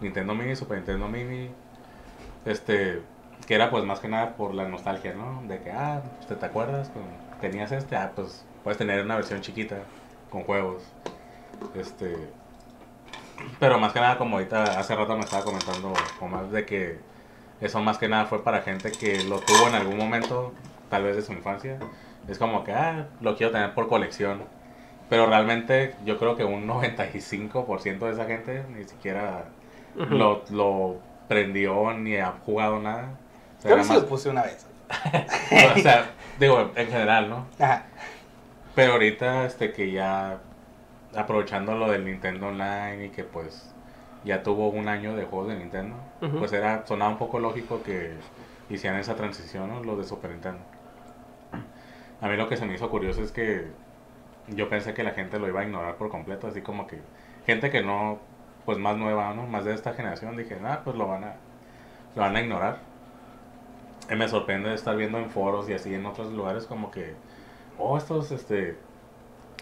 [0.00, 1.50] Nintendo Mini, Super Nintendo Mini,
[2.44, 3.02] este,
[3.46, 5.42] que era pues más que nada por la nostalgia, ¿no?
[5.46, 6.90] De que, ah, ¿te, te acuerdas?
[7.40, 9.78] Tenías este, ah, pues puedes tener una versión chiquita
[10.30, 10.82] con juegos,
[11.74, 12.16] este,
[13.58, 16.98] pero más que nada como ahorita hace rato me estaba comentando Omar de que
[17.60, 20.52] eso más que nada fue para gente que lo tuvo en algún momento,
[20.90, 21.78] tal vez de su infancia.
[22.28, 24.42] Es como que, ah, lo quiero tener por colección.
[25.08, 29.44] Pero realmente yo creo que un 95% de esa gente ni siquiera
[29.94, 30.96] lo, lo
[31.28, 33.10] prendió ni ha jugado nada.
[33.58, 34.66] O sea, Yo nada sí lo puse una vez.
[35.76, 37.46] o sea, digo, en general, ¿no?
[37.58, 37.84] Ajá.
[38.74, 40.38] Pero ahorita, este, que ya
[41.14, 43.74] aprovechando lo del Nintendo Online y que pues
[44.24, 45.96] ya tuvo un año de juegos de Nintendo,
[46.38, 48.12] pues era, sonaba un poco lógico que
[48.70, 49.82] hicieran esa transición, ¿no?
[49.82, 50.60] Los de Super Nintendo.
[52.20, 53.66] A mí lo que se me hizo curioso es que
[54.48, 57.00] yo pensé que la gente lo iba a ignorar por completo, así como que
[57.46, 58.18] gente que no,
[58.64, 59.46] pues más nueva, ¿no?
[59.46, 61.34] Más de esta generación, dije, ah, pues lo van a,
[62.14, 62.78] lo van a ignorar.
[64.10, 67.14] Y me sorprende estar viendo en foros y así en otros lugares como que,
[67.78, 68.76] oh, estos, este,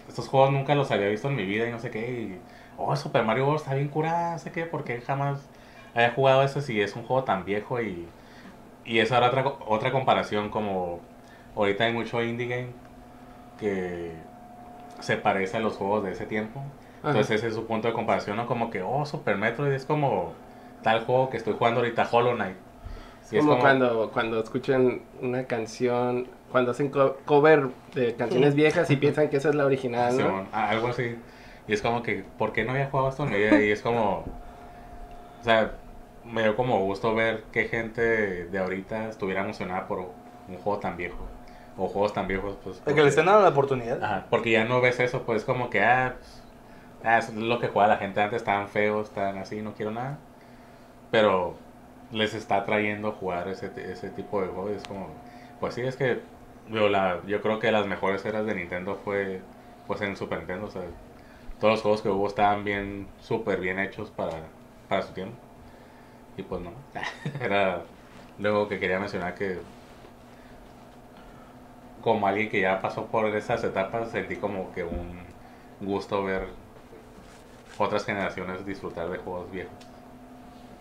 [0.07, 2.39] estos juegos nunca los había visto en mi vida y no sé qué, y,
[2.77, 3.61] oh, Super Mario Bros.
[3.61, 5.39] está bien curada, no sé qué, porque jamás
[5.93, 8.07] había jugado eso si es un juego tan viejo y,
[8.85, 10.99] y esa era otra, otra comparación como
[11.55, 12.69] ahorita hay mucho indie game
[13.59, 14.11] que
[14.99, 16.59] se parece a los juegos de ese tiempo.
[16.99, 17.09] Ajá.
[17.09, 18.45] Entonces ese es su punto de comparación, ¿no?
[18.45, 20.33] Como que, oh, Super Metroid es como
[20.83, 22.57] tal juego que estoy jugando ahorita, Hollow Knight.
[23.31, 28.89] Y Es como, cuando, cuando escuchan una canción, cuando hacen co- cover de canciones viejas
[28.91, 30.25] y piensan que esa es la original, ¿no?
[30.25, 31.15] Simón, ah, algo así.
[31.67, 33.61] Y es como que, ¿por qué no había jugado esto en mi vida?
[33.61, 35.71] Y es como, o sea,
[36.25, 38.01] me dio como gusto ver que gente
[38.45, 41.17] de ahorita estuviera emocionada por un juego tan viejo.
[41.77, 42.75] O juegos tan viejos, pues.
[42.77, 44.03] De que porque- le estén dando la oportunidad.
[44.03, 46.43] Ajá, porque ya no ves eso, pues como que, ah, pues,
[47.03, 50.17] ah, es lo que jugaba la gente antes, estaban feos, estaban así, no quiero nada.
[51.11, 51.55] Pero
[52.11, 54.71] les está trayendo jugar ese, ese tipo de juegos.
[54.71, 55.07] Es como,
[55.59, 56.19] pues sí, es que
[56.67, 59.41] digo, la, yo creo que las mejores eras de Nintendo fue
[59.87, 60.67] pues en Super Nintendo.
[60.67, 60.83] O sea,
[61.59, 64.37] todos los juegos que hubo estaban bien, súper bien hechos para,
[64.87, 65.35] para su tiempo.
[66.37, 66.71] Y pues no,
[67.41, 67.81] era
[68.39, 69.59] luego que quería mencionar que
[72.01, 75.19] como alguien que ya pasó por esas etapas, sentí como que un
[75.79, 76.47] gusto ver
[77.77, 79.73] otras generaciones disfrutar de juegos viejos.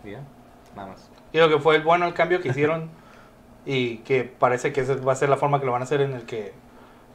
[0.05, 0.21] Y ya,
[0.75, 1.09] nada más.
[1.33, 2.91] Creo que fue bueno el cambio que hicieron
[3.67, 6.01] y que parece que esa va a ser la forma que lo van a hacer
[6.01, 6.53] en el que,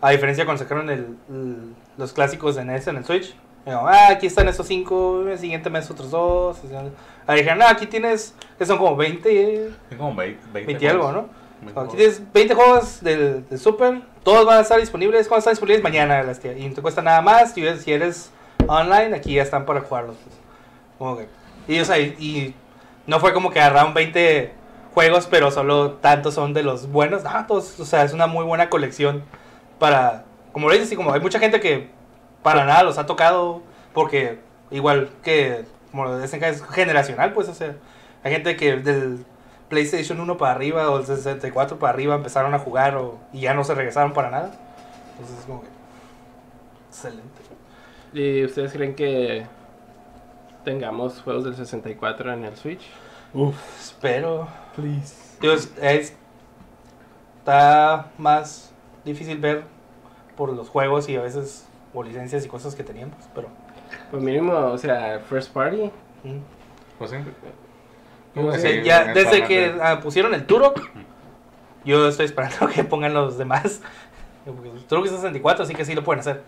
[0.02, 4.10] a diferencia cuando sacaron el, el- los clásicos de NES en el Switch, digo, ah,
[4.12, 6.60] aquí están esos cinco, el siguiente mes otros dos.
[7.26, 11.04] Ahí dijeron, ah, aquí tienes, que son como 20, Tengo como 20, 20 y algo,
[11.06, 11.24] juegos.
[11.24, 11.30] ¿no?
[11.62, 15.54] 20 Aquí tienes 20 juegos del, del Super, todos van a estar disponibles, cuando están
[15.54, 18.30] disponibles mañana, las y no te cuesta nada más, y si eres
[18.68, 20.16] online, aquí ya están para jugarlos.
[20.24, 20.36] pues.
[21.00, 21.28] Como que-
[21.68, 22.54] y, o sea, y, y
[23.08, 24.52] no fue como que agarraron 20
[24.96, 28.46] juegos, pero solo tantos son de los buenos, no, todos, o sea, es una muy
[28.46, 29.24] buena colección
[29.78, 31.90] para, como lo dices, y como hay mucha gente que
[32.42, 33.62] para nada los ha tocado,
[33.94, 34.40] porque
[34.72, 37.76] igual que, como lo dicen, es generacional, pues, o sea,
[38.24, 39.26] hay gente que del
[39.68, 43.54] PlayStation 1 para arriba o el 64 para arriba empezaron a jugar o, y ya
[43.54, 44.52] no se regresaron para nada.
[45.12, 45.68] Entonces es como que...
[46.88, 47.42] Excelente.
[48.14, 49.46] ¿Y ustedes creen que
[50.64, 52.90] tengamos juegos del 64 en el Switch?
[53.36, 54.48] Uf, Espero...
[54.76, 55.14] please.
[55.42, 56.14] Digo, es- es-
[57.40, 58.72] está más
[59.04, 59.64] difícil ver
[60.36, 63.48] por los juegos y a veces o licencias y cosas que teníamos, pero...
[64.12, 65.92] Pues mínimo, o sea, first party.
[66.24, 66.40] mm.
[66.98, 67.18] Pues sí.
[68.34, 70.80] ¿Cómo O Sí, sea, ya desde que ah, pusieron el Turok,
[71.86, 73.82] yo estoy esperando que pongan los demás.
[74.46, 76.42] Porque el Turok es 64, así que sí lo pueden hacer.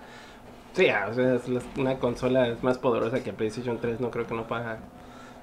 [0.74, 4.10] Sí, ah, o sea, es la- una consola es más poderosa que PlayStation 3, no
[4.12, 4.80] creo que no paga.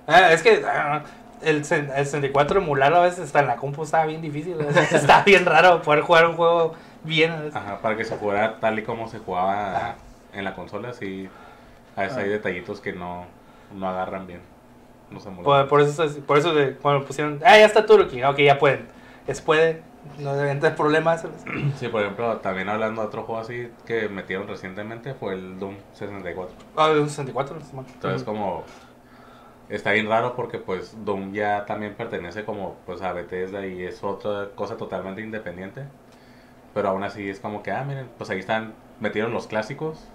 [0.07, 1.03] Ah, es que ah,
[1.45, 4.61] el, sen- el 64 emularlo a veces está en la compu estaba bien difícil.
[4.93, 7.51] está bien raro poder jugar un juego bien.
[7.55, 9.95] Ajá, para que se jugara tal y como se jugaba Ajá.
[10.33, 11.29] en la consola, sí.
[11.97, 13.27] A veces hay detallitos que no,
[13.75, 14.41] no agarran bien.
[15.11, 18.25] No se Por, por eso, es- por eso de, cuando pusieron, ah, ya está Turkey,
[18.25, 18.87] ok, ya pueden.
[19.27, 19.81] Es puede,
[20.19, 21.25] no deben tener problemas.
[21.79, 25.77] Sí, por ejemplo, también hablando de otro juego así que metieron recientemente fue el Doom
[25.93, 26.55] 64.
[26.77, 27.85] Ah, de un 64, no está mal.
[27.93, 28.65] Entonces como
[29.69, 34.03] está bien raro porque pues Doom ya también pertenece como pues a Bethesda y es
[34.03, 35.85] otra cosa totalmente independiente.
[36.75, 40.09] Pero aún así es como que, ah, miren, pues ahí están, metieron los clásicos,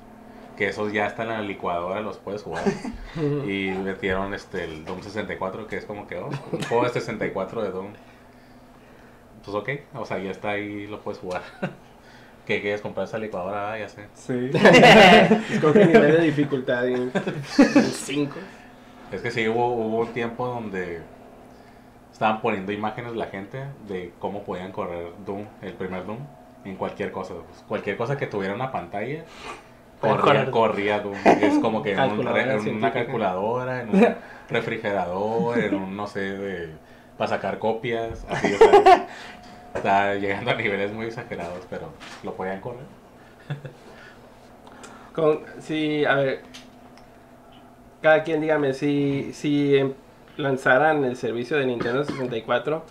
[0.57, 2.65] que esos ya están en la licuadora, los puedes jugar.
[3.47, 7.63] y metieron este el Doom 64, que es como que, oh, un juego de 64
[7.63, 7.93] de Doom.
[9.45, 11.41] Pues ok, o sea, ya está ahí, lo puedes jugar.
[12.45, 13.73] ¿Qué quieres comprar esa licuadora?
[13.73, 14.07] Ah, ya sé.
[14.15, 14.49] Sí.
[15.53, 18.35] Escoge nivel de dificultad en 5.
[19.11, 21.01] Es que sí, hubo, hubo un tiempo donde
[22.11, 26.19] estaban poniendo imágenes la gente de cómo podían correr Doom, el primer Doom,
[26.65, 27.33] en cualquier cosa.
[27.35, 29.23] pues, cualquier cosa que tuviera una pantalla,
[29.99, 31.15] corría, corría Doom.
[31.25, 34.15] Es como que en, un en una calculadora, en un
[34.49, 36.69] refrigerador, en un, no sé, de,
[37.17, 38.25] para sacar copias.
[38.29, 39.07] Así, o sea,
[39.73, 41.89] está llegando a niveles muy exagerados, pero
[42.23, 42.85] lo podían correr.
[45.13, 46.41] Con, sí, a ver.
[48.01, 49.93] Cada quien dígame, si, si em-
[50.37, 52.83] lanzaran el servicio de Nintendo 64,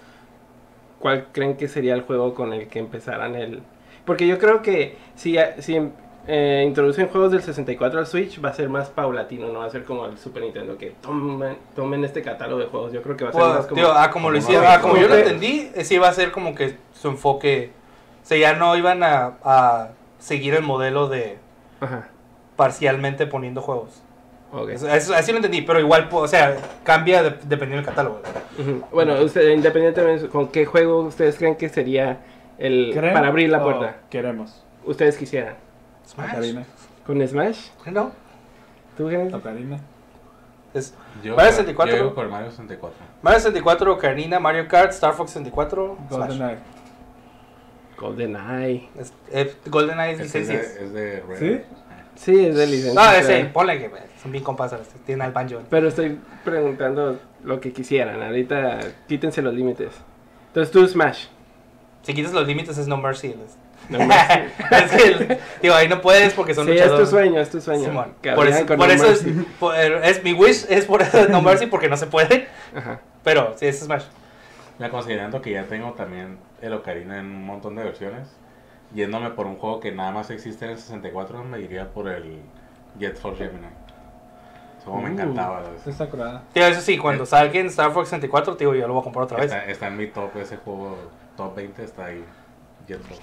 [0.99, 3.63] ¿cuál creen que sería el juego con el que empezaran el...?
[4.05, 5.93] Porque yo creo que si, si em-
[6.27, 9.71] eh, introducen juegos del 64 al Switch, va a ser más paulatino, no va a
[9.71, 12.93] ser como el Super Nintendo, que tomen, tomen este catálogo de juegos.
[12.93, 13.81] Yo creo que va a ser Bueno, más como...
[13.81, 16.13] tío, ah, como lo como hicieron, ah, como yo lo entendí, eh, sí iba a
[16.13, 17.71] ser como que su enfoque,
[18.23, 21.39] o sea, ya no iban a, a seguir el modelo de
[21.81, 22.09] Ajá,
[22.57, 24.03] parcialmente poniendo juegos.
[24.53, 24.69] Ok.
[24.71, 28.21] Eso- eso- así lo entendí, pero igual, o sea, cambia de- dependiendo del catálogo.
[28.59, 28.85] Ujú.
[28.93, 32.19] Bueno, usted, independientemente, ¿con qué juego ustedes creen que sería
[32.59, 33.97] el ¿Creen para abrir la puerta?
[34.11, 34.65] Queremos.
[34.85, 35.55] Ustedes quisieran.
[36.07, 36.31] Smash.
[36.31, 36.65] Ocarina.
[37.07, 37.69] ¿Con Smash?
[37.87, 38.13] ¿No?
[38.97, 39.35] ¿Tú, Genesis?
[39.35, 39.79] Ocarina.
[40.75, 41.97] Es Yo, Mario 64.
[41.97, 42.99] yo con Mario 64.
[43.23, 46.29] Mario 64, Ocarina, Mario Kart, Star Fox 64, Smash.
[46.29, 46.59] GoldenEye.
[47.99, 48.89] GoldenEye.
[48.99, 50.75] Es- eh, GoldenEye es Ese es licencias.
[50.75, 51.39] de, es de Rare.
[51.39, 51.61] ¿Sí?
[52.19, 52.95] Sí, es de licencia.
[53.01, 53.91] No, ese, ponle que
[54.23, 55.61] son bien compas, este, tienen al banjo.
[55.71, 58.21] Pero estoy preguntando lo que quisieran.
[58.23, 59.93] Ahorita quítense los límites.
[60.49, 61.27] Entonces tú Smash.
[62.03, 63.29] Si quitas los límites es No Mercy.
[63.29, 63.57] es-
[63.91, 64.29] No más.
[64.71, 67.11] es que, digo, ahí no puedes porque son sí, es tu luchadores.
[67.11, 67.85] sueño, es tu sueño.
[67.85, 68.15] Simón.
[68.35, 69.47] Por eso, con por No eso es, Mercy.
[69.61, 72.49] por- es mi wish, es por eso No Mercy porque no se puede.
[72.75, 73.01] Ajá.
[73.23, 74.05] Pero sí, es Smash.
[74.81, 78.29] Ya considerando que ya tengo también el Ocarina en un montón de versiones,
[78.95, 82.41] yéndome por un juego que nada más existe en el 64, me iría por el
[82.99, 83.67] Jet Force Gemini.
[84.79, 85.63] Ese juego me Uh, encantaba.
[85.87, 86.43] Está curada.
[86.53, 89.25] Tío, eso sí, cuando salga en Star Fox 64, tío, yo lo voy a comprar
[89.25, 89.47] otra vez.
[89.47, 90.97] Está, está en mi top, ese juego,
[91.37, 92.25] top 20 está ahí.
[92.87, 93.23] Jet Force.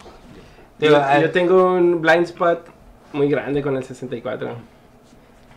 [0.77, 2.67] Digo, yo, ah, yo tengo un blind spot
[3.13, 4.49] muy grande con el 64.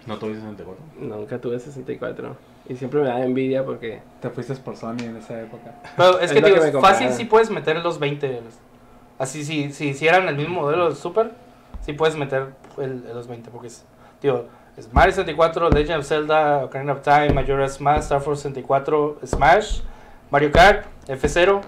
[0.06, 0.84] ¿No tuviste 64?
[1.00, 2.36] Nunca tuve 64.
[2.68, 4.00] Y siempre me da envidia porque...
[4.20, 5.74] Te fuiste por Sony en esa época.
[5.96, 8.28] Pero es Es que, digo, que fácil sí puedes meter los 20.
[8.42, 8.58] los-
[9.18, 11.33] Así, si, si hicieran el mismo modelo de Super,
[11.85, 13.50] sí puedes meter el, el los 20.
[13.50, 13.85] Porque es,
[14.20, 14.44] tío,
[14.76, 19.81] es Mario 64, Legend of Zelda, Ocarina of Time, Majora's Mask, Star Force 64, Smash,
[20.31, 21.61] Mario Kart, F0.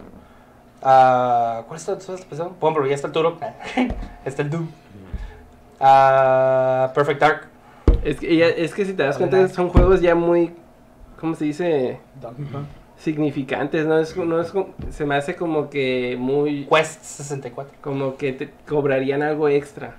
[0.83, 2.57] ah, ¿Cuál está empezando?
[2.61, 3.43] Bueno, pero ya está el Turok.
[4.25, 4.69] está el Doom.
[5.81, 7.49] ah, Perfect Dark.
[8.05, 10.55] Es que, ya- es que si te das cuenta son juegos ya muy...
[11.21, 12.01] ¿Cómo se dice?
[12.21, 12.65] Donkey Kong.
[13.01, 13.99] Significantes, ¿no?
[13.99, 16.67] Es, no es como- se me hace como que muy...
[16.67, 17.79] Quest 64.
[17.81, 19.95] Como que te cobrarían algo extra.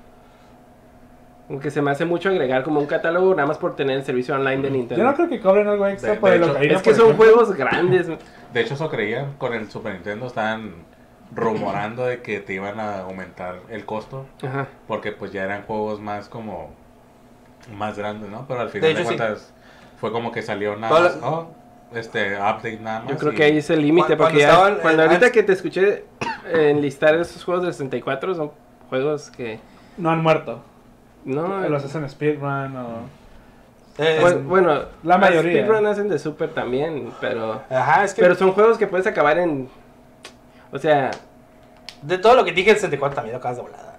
[1.48, 4.06] Como que se me hace mucho agregar como un catálogo nada más por tener el
[4.06, 5.04] servicio online de Nintendo.
[5.04, 6.76] Yo no creo que cobren algo extra De- por de el hecho, Ocarina.
[6.76, 7.26] es que son ejemplo.
[7.26, 8.08] juegos grandes.
[8.54, 10.28] De hecho, eso creían con el Super Nintendo.
[10.28, 10.74] Estaban
[11.36, 14.28] rumorando de que te iban a aumentar el costo.
[14.44, 14.68] Ajá.
[14.88, 16.70] Porque pues ya eran juegos más como...
[17.76, 18.46] Más grandes, ¿no?
[18.48, 19.54] Pero al final de, hecho, cuentas
[19.98, 21.20] fue como que salió nada más.
[21.24, 21.48] Oh,
[21.94, 23.10] este, update nada más.
[23.12, 24.08] Yo creo y- que ahí es el límite.
[24.18, 26.06] Cuando Porque ya- estaban, eh, cuando ahorita que te escuché
[26.52, 28.52] enlistar esos juegos de 64 son
[28.90, 29.60] juegos que...
[29.98, 30.64] No han muerto.
[31.26, 33.22] No, Los hacen speedrun o...
[33.98, 35.64] Eh, bueno, bueno, La mayoría.
[35.64, 37.62] speedrun hacen de Super también, pero...
[37.70, 39.70] Ajá, es que Pero son juegos que puedes acabar en...
[40.72, 41.12] O sea,
[42.02, 43.98] de todo lo que dije el 64 también lo acabas de volada.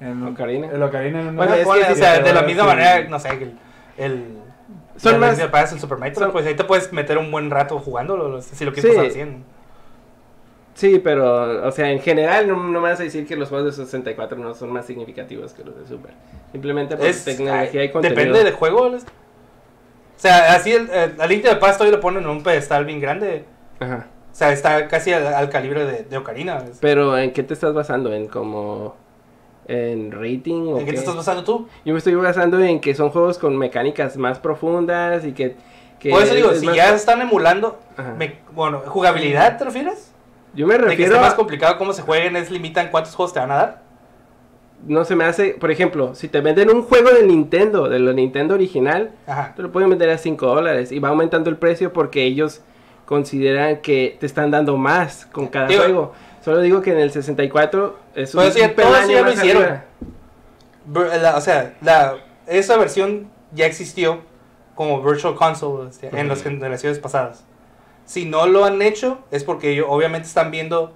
[0.00, 0.68] En Ocarina.
[0.70, 1.36] El Ocarina en una...
[1.36, 2.46] Bueno, es que o sea, de la sí.
[2.46, 3.58] misma manera, no sé, el...
[3.98, 4.38] el
[4.96, 8.64] Son más- el Super Metroid, pues ahí te puedes meter un buen rato jugándolo, si
[8.64, 8.96] lo quieres Sí.
[8.96, 9.44] pasar haciendo.
[10.74, 11.66] sí, pero...
[11.66, 14.36] O sea, en general no, no me vas a decir que los juegos de 64
[14.38, 16.12] no son más significativos que los de Super.
[16.52, 18.18] Simplemente por Es, tecnología y ay, contenido.
[18.20, 18.88] depende del juego.
[18.88, 19.06] les- O
[20.16, 22.84] sea, así el, el, a Link to the Past hoy lo ponen en un pedestal
[22.86, 23.44] bien grande.
[23.80, 24.06] Ajá.
[24.32, 26.64] O sea, está casi al, al calibre de, de Ocarina.
[26.80, 28.12] Pero ¿en qué te estás basando?
[28.12, 28.96] ¿En como
[29.66, 31.68] en rating o ¿En qué te estás basando tú?
[31.84, 35.56] Yo me estoy basando en que son juegos con mecánicas más profundas y que,
[35.98, 37.78] que Por eso digo, es si ya están emulando,
[38.18, 40.10] me- bueno, ¿jugabilidad te refieres?
[40.54, 43.32] Yo me De que refiero esté más complicado cómo se jueguen, es limitan cuántos juegos
[43.32, 43.82] te van a dar.
[44.86, 48.12] no se me hace, por ejemplo, si te venden un juego de Nintendo, de la
[48.12, 49.54] Nintendo original, Ajá.
[49.56, 52.60] te lo pueden vender a 5 dólares y va aumentando el precio porque ellos
[53.06, 56.12] consideran que te están dando más con cada Digo- juego.
[56.44, 59.80] Solo digo que en el 64 es un, Pues sí, todo eso ya lo hicieron.
[61.22, 64.20] la- o sea, la, esa versión ya existió
[64.74, 67.44] como Virtual Console este, en las generaciones pasadas.
[68.04, 70.92] Si no lo han hecho, es porque ellos obviamente están viendo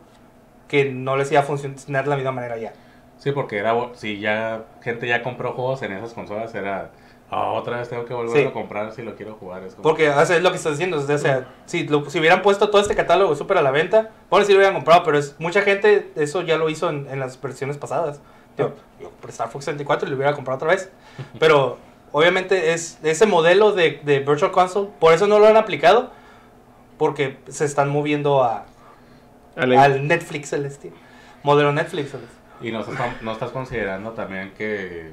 [0.68, 2.74] que no les iba a funcionar de la misma manera ya.
[3.18, 6.90] Sí, porque era, si ya gente ya compró juegos en esas consolas, era,
[7.30, 8.46] "Ah, otra vez tengo que volverlo Sí.
[8.46, 9.62] a comprar si lo quiero jugar.
[9.62, 10.96] Es como- Porque o sea, es lo que estás diciendo.
[10.98, 14.46] O sea, si, lo- si hubieran puesto todo este catálogo súper a la venta, bueno,
[14.46, 17.40] si lo hubieran comprado, pero es, mucha gente eso ya lo hizo en, en las
[17.40, 18.20] versiones pasadas.
[18.56, 20.90] Yo, yo por Star Fox 64 y lo hubiera comprado otra vez.
[21.38, 21.78] Pero
[22.12, 26.10] obviamente es ese modelo de, de Virtual Console, por eso no lo han aplicado,
[26.96, 28.64] porque se están moviendo a,
[29.56, 30.92] Ale- al Netflix celeste.
[31.42, 32.34] Modelo Netflix celeste.
[32.60, 35.12] Y no estás, no estás considerando también que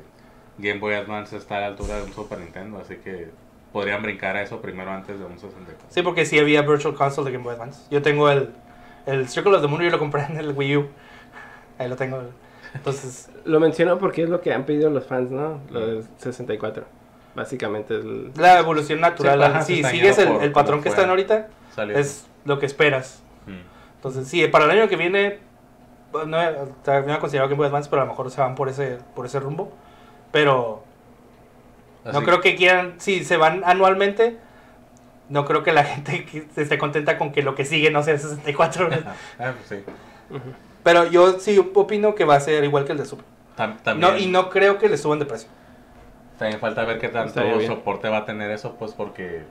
[0.57, 3.29] Game Boy Advance está a la altura de un Super Nintendo, así que
[3.73, 5.87] podrían brincar a eso primero antes de un 64.
[5.89, 7.81] Sí, porque sí había Virtual Console de Game Boy Advance.
[7.91, 8.49] Yo tengo el,
[9.05, 10.87] el Circle of the Moon, yo lo compré en el Wii U.
[11.77, 12.21] Ahí lo tengo.
[12.73, 15.59] Entonces, Lo menciono porque es lo que han pedido los fans, ¿no?
[15.69, 16.83] Lo del 64.
[17.35, 18.31] Básicamente el...
[18.37, 19.63] la evolución natural.
[19.63, 21.97] Sí, están sigues el, el patrón que están ahorita, Salió.
[21.97, 23.21] es lo que esperas.
[23.45, 23.59] Mm.
[23.97, 25.39] Entonces, sí, para el año que viene,
[26.13, 28.99] no, no he considerado Game Boy Advance, pero a lo mejor se van por ese,
[29.15, 29.71] por ese rumbo.
[30.35, 30.83] Pero
[32.11, 34.35] no creo que quieran, si se van anualmente,
[35.29, 36.25] no creo que la gente
[36.57, 38.89] esté contenta con que lo que sigue no sea el 64.
[39.39, 39.75] Ah, pues sí.
[40.29, 40.41] Ujú.
[40.83, 43.23] pero yo sí opino que va a ser igual que el de Super.
[43.55, 45.47] Tam- también, No, y no creo que le suban de precio.
[46.37, 49.43] también falta ver qué tanto soporte va a tener eso, pues porque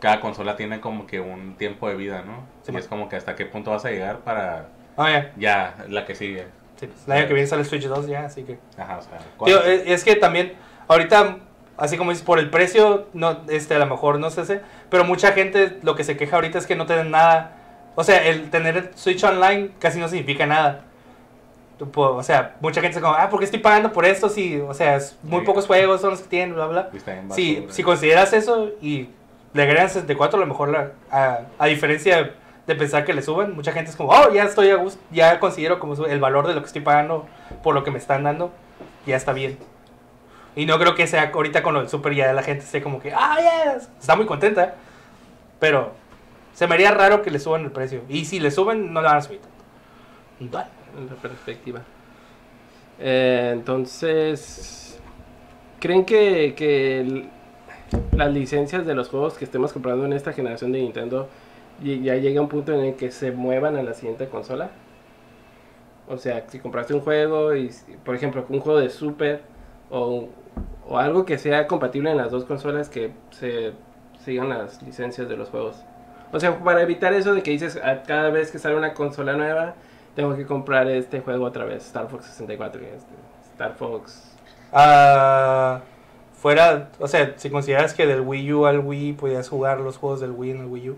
[0.00, 2.44] cada consola tiene como que un tiempo de vida, ¿no?
[2.64, 5.32] Sí, y es como que hasta qué punto vas a llegar para Ah, ya.
[5.36, 6.46] ya la que sigue.
[6.78, 8.58] Sí, pues, el año que viene sale Switch 2 ya, así que...
[8.76, 9.62] Ajá, o sea, Tío, ¿cuándo?
[9.62, 10.54] es, es que también,
[10.88, 11.38] ahorita,
[11.76, 14.60] así como dices, por el precio, no, este, a lo mejor no sé, sé,
[14.90, 17.56] pero mucha gente lo que se queja ahorita es que no tienen nada.
[17.94, 20.80] O sea, el tener Switch Online casi no significa nada.
[21.96, 24.28] O sea, mucha gente se como, ah, ¿por qué estoy pagando por esto?
[24.28, 25.46] Si, o sea, es muy Sí.
[25.46, 26.88] pocos juegos son los que tienen, bla, bla.
[27.30, 29.08] Si, si consideras eso y
[29.52, 32.32] le agregan 64, a lo mejor, la- a, a diferencia
[32.66, 35.38] de pensar que le suben, mucha gente es como, oh, ya estoy a gusto, ya
[35.38, 37.26] considero como el valor de lo que estoy pagando
[37.62, 38.52] por lo que me están dando,
[39.06, 39.58] ya está bien.
[40.56, 43.00] Y no creo que sea ahorita con lo del super ya la gente esté como
[43.00, 44.76] que, ah, ya, está muy contenta.
[45.58, 45.92] Pero
[46.52, 48.02] se me haría raro que le suban el precio.
[48.08, 50.58] Y si le suben, no le van a subir tanto.
[50.96, 51.80] En la perspectiva.
[53.00, 55.00] Eh, entonces,
[55.80, 57.26] ¿creen que, que
[58.12, 61.28] las licencias de los juegos que estemos comprando en esta generación de Nintendo
[61.82, 64.70] y- ya llega un punto en el que se muevan a la siguiente consola?
[66.06, 67.70] O sea, si compraste un juego y,
[68.04, 69.40] por ejemplo, un juego de Super
[69.90, 70.28] o,
[70.88, 73.72] o algo que sea compatible en las dos consolas que se
[74.24, 75.76] sigan las licencias de los juegos.
[76.32, 79.34] O sea, para evitar eso de que dices "Ah, cada vez que sale una consola
[79.34, 79.74] nueva,
[80.14, 83.12] tengo que comprar este juego otra vez, Star Fox 64, y este,
[83.52, 84.36] Star Fox.
[84.72, 85.80] Ah,
[86.34, 90.20] fuera, o sea, si consideras que del Wii U al Wii podías jugar los juegos
[90.20, 90.96] del Wii en el Wii U.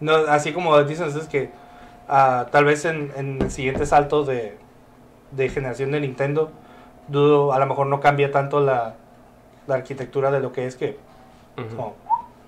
[0.00, 1.50] No, así como dicen ustedes que
[2.08, 4.56] ah, tal vez en, en el siguiente salto de,
[5.32, 6.50] de generación de Nintendo,
[7.08, 8.94] dudo, a lo mejor no cambia tanto la,
[9.66, 10.98] la arquitectura de lo que es que,
[11.58, 11.76] Ujú.
[11.76, 11.94] como,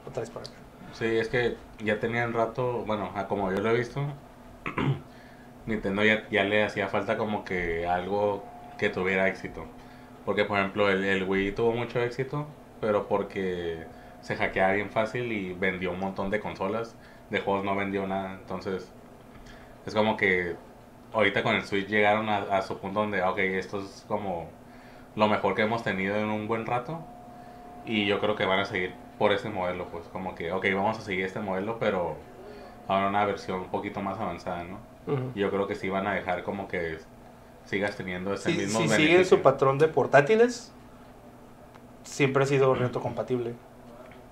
[0.07, 0.55] otra vez para acá.
[0.93, 4.01] Sí, es que ya tenían rato, bueno, a como yo lo he visto,
[5.67, 8.45] Nintendo ya, ya le hacía falta como que algo
[8.79, 9.67] que tuviera éxito.
[10.25, 12.47] Porque, por ejemplo, el, el Wii tuvo mucho éxito,
[12.81, 13.87] pero porque
[14.21, 16.97] se hackeaba bien fácil y vendió un montón de consolas.
[17.33, 18.35] De juegos no vendió nada.
[18.35, 18.89] Entonces,
[19.87, 20.57] es como que
[21.13, 24.49] ahorita con el Switch llegaron a, a su punto donde, ok, esto es como
[25.17, 27.01] lo mejor que hemos tenido en un buen rato.
[27.85, 30.99] Y yo creo que van a seguir por ese modelo, pues como que, ok, vamos
[30.99, 32.17] a seguir este modelo, pero
[32.89, 34.79] ahora una versión un poquito más avanzada, ¿no?
[35.13, 35.33] Ujú.
[35.35, 36.99] Yo creo que sí van a dejar como que
[37.65, 39.37] sigas teniendo ese Si, mismo si siguen beneficio.
[39.39, 40.73] su patrón de portátiles,
[42.05, 43.55] siempre ha sido reto compatible.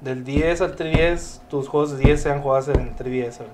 [0.01, 3.33] Del 10 al 3DS, tus juegos de 10 sean jugados en 3DS.
[3.33, 3.53] ¿sabes?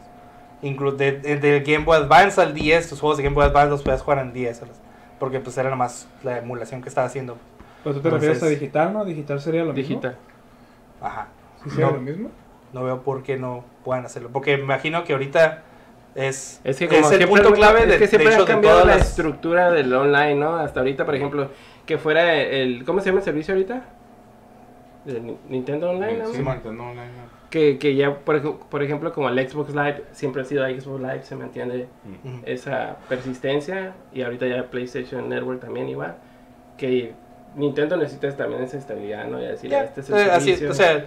[0.62, 3.70] Inclu de, de- del Game Boy Advance al 10, tus juegos de Game Boy Advance
[3.70, 4.56] los puedes jugar en 10.
[4.56, 4.76] ¿sabes?
[5.18, 7.36] Porque pues era nomás la emulación que estaba haciendo.
[7.82, 9.04] Pero tú te refieres a Entonces- digital, ¿no?
[9.04, 9.88] Digital sería lo mismo.
[9.88, 10.16] Digital.
[11.00, 11.28] Ajá.
[11.64, 11.92] ¿Sí sería No.
[11.92, 12.30] lo mismo?
[12.72, 14.30] No veo por qué no puedan hacerlo.
[14.32, 15.62] Porque me imagino que ahorita
[16.14, 18.46] es, Es que como el siempre, punto clave es de, que siempre de hecho, ha
[18.46, 19.08] cambiado la las...
[19.08, 20.56] estructura del online, ¿no?
[20.56, 21.50] Hasta ahorita, por ejemplo,
[21.86, 22.84] que fuera el...
[22.84, 23.82] ¿Cómo se llama el servicio ahorita?
[25.06, 26.18] ¿De Ni- Nintendo Online?
[26.18, 26.26] ¿no?
[26.26, 27.06] Sí, Nintendo Online.
[27.06, 27.36] ¿no?
[27.50, 31.22] Que, que ya, por, por ejemplo, como el Xbox Live, siempre ha sido Xbox Live,
[31.22, 31.86] se mantiene.
[32.24, 32.40] Ujú.
[32.44, 33.94] esa persistencia.
[34.12, 36.16] Y ahorita ya PlayStation Network también igual.
[36.76, 37.14] Que
[37.54, 39.40] Nintendo necesita también esa estabilidad, ¿no?
[39.40, 41.06] Y decir, este es el eh, así, o sea,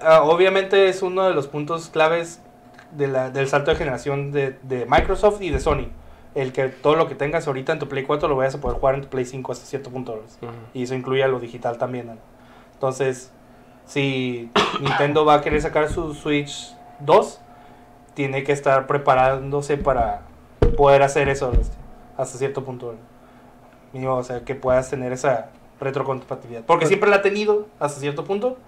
[0.00, 2.42] ah, obviamente es uno de los puntos claves
[2.92, 5.88] de la, del salto de generación de, de Microsoft y de Sony.
[6.34, 8.78] El que todo lo que tengas ahorita en tu Play 4 lo vayas a poder
[8.78, 10.22] jugar en tu Play 5 hasta cierto punto.
[10.74, 12.06] Y eso incluye a lo digital también.
[12.06, 12.16] ¿no?
[12.76, 13.30] Entonces,
[13.86, 14.50] si
[14.80, 17.40] Nintendo va a querer sacar su Switch 2,
[18.12, 20.22] tiene que estar preparándose para
[20.76, 21.52] poder hacer eso
[22.18, 22.92] hasta cierto punto.
[22.92, 22.98] ¿no?
[23.94, 25.48] Mínimo, o sea, que puedas tener esa
[25.80, 26.64] retrocompatibilidad.
[26.64, 28.58] Porque Pues- siempre la ha tenido hasta cierto punto.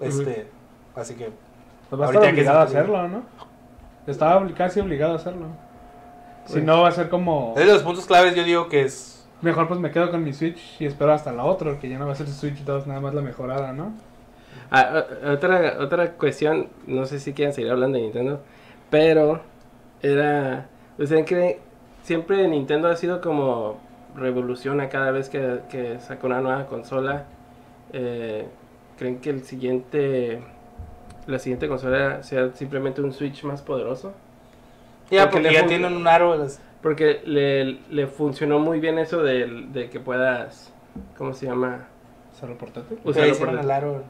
[0.00, 0.48] Este,
[0.94, 1.32] así que
[1.88, 3.22] Pues va a estar obligado a hacerlo, ¿no?
[4.06, 5.46] Estaba casi obligado a hacerlo.
[6.46, 7.54] Si no, va a ser como...
[7.56, 10.32] es de los puntos claves, yo digo que es Mejor pues me quedo con mi
[10.32, 13.00] Switch y espero hasta la otra, que ya no va a ser Switch 2, nada
[13.00, 13.92] más la mejorada, ¿no?
[14.70, 18.40] Ah, otra, otra cuestión, no sé si quieren seguir hablando de Nintendo,
[18.90, 19.40] pero
[20.02, 20.66] era,
[20.98, 21.56] ¿ustedes creen?
[22.02, 23.78] Siempre Nintendo ha sido como
[24.16, 27.24] revoluciona cada vez que, que saca una nueva consola.
[27.92, 28.46] Eh,
[28.98, 30.40] ¿Creen que el siguiente,
[31.26, 34.12] la siguiente consola sea simplemente un Switch más poderoso?
[35.10, 39.46] ya Porque ya tienen un aro las- Porque le, le funcionó muy bien eso de,
[39.72, 40.72] de que puedas,
[41.16, 41.88] ¿cómo se llama?
[42.38, 42.98] ¿Solo portátil?
[43.04, 44.02] Usarlo hicieron por- el aro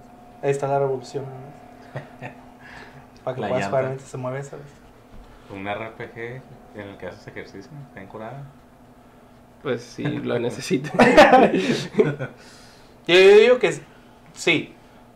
[0.43, 2.01] ahí está la revolución ¿no?
[3.25, 3.69] para que La puedas llanta.
[3.71, 4.67] jugar mientras se mueve ¿sabes?
[5.53, 6.43] Un RPG
[6.77, 8.45] en el que haces ejercicio, está curada.
[9.63, 10.91] Pues sí, lo necesito.
[13.07, 13.75] Yo, yo digo que
[14.35, 14.73] sí,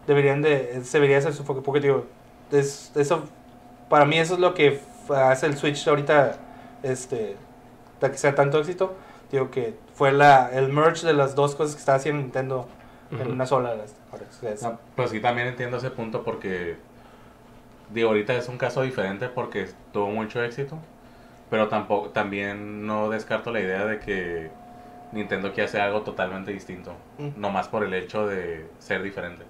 [0.06, 2.06] deberían de, debería ser su enfoque, porque digo,
[2.50, 3.24] es, eso,
[3.88, 4.80] para mí eso es lo que
[5.14, 6.36] hace el Switch ahorita,
[6.82, 7.36] este,
[8.04, 8.94] para que sea tanto éxito,
[9.32, 12.68] digo que fue la, el merge de las dos cosas que está haciendo Nintendo
[13.12, 13.32] en Ujú.
[13.32, 13.74] una sola.
[14.62, 16.76] No, pues sí, también entiendo ese punto porque,
[17.88, 20.76] digo, ahorita es un caso diferente porque tuvo mucho éxito,
[21.48, 24.50] pero tampoco, también no descarto la idea de que
[25.12, 27.40] Nintendo quiere hacer algo totalmente distinto, Mm.
[27.40, 29.44] nomás por el hecho de ser diferente.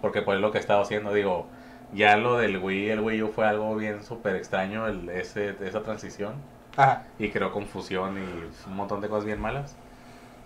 [0.00, 1.48] Porque pues lo que he estado haciendo, digo,
[1.92, 5.82] ya lo del Wii, el Wii U fue algo bien súper extraño, el, ese, esa
[5.82, 6.34] transición,
[6.76, 9.76] Ajá, y creó confusión y un montón de cosas bien malas.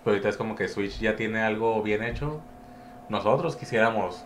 [0.04, 2.40] Pero ahorita es como que Switch ya tiene algo bien hecho.
[3.08, 4.24] Nosotros quisiéramos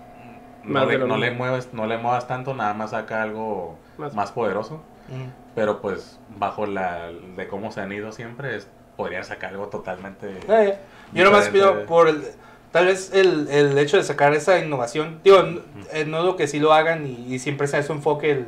[0.65, 4.15] no, le, lo no le mueves, no le muevas tanto, nada más saca algo Más-
[4.15, 4.75] más, poderoso.
[5.09, 5.25] ujú.
[5.55, 10.39] Pero pues bajo la de cómo se han ido siempre, es, podría sacar algo totalmente...
[10.49, 10.79] Eh,
[11.13, 12.23] yo nomás pido por el,
[12.71, 15.61] tal vez el, el hecho de sacar esa innovación, digo, n-
[15.93, 18.47] eh, no digo que sí lo hagan y, y siempre sea su enfoque el,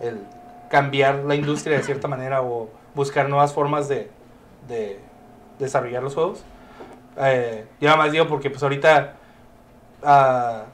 [0.00, 0.20] el
[0.70, 4.10] cambiar la industria de cierta manera o buscar nuevas formas de,
[4.66, 4.98] de
[5.60, 6.42] desarrollar los juegos.
[7.18, 9.14] Eh, yo nada más digo porque pues ahorita
[10.02, 10.64] ah,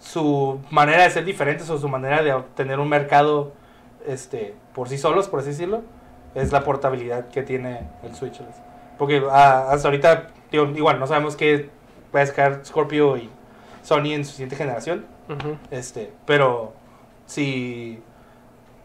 [0.00, 3.52] su manera de ser diferentes o su manera de obtener un mercado
[4.06, 5.82] este por sí solos, por así decirlo,
[6.34, 8.40] es la portabilidad que tiene el Switch.
[8.98, 11.70] Porque ah, hasta ahorita, digo, igual, no sabemos qué
[12.14, 13.30] va a sacar Scorpio y
[13.82, 15.06] Sony en su siguiente generación.
[15.28, 15.56] Ujú.
[15.70, 16.74] Este, pero
[17.26, 18.02] si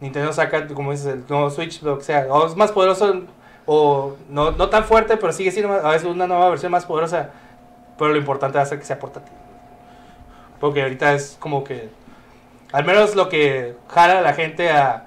[0.00, 3.22] Nintendo saca, como dices, el nuevo Switch, lo que sea, o es más poderoso,
[3.66, 7.30] o no, no tan fuerte, pero sigue siendo a veces una nueva versión más poderosa,
[7.98, 9.32] pero lo importante va a ser que sea portátil.
[10.58, 11.90] Porque ahorita es como que,
[12.72, 15.06] al menos lo que jala a la gente a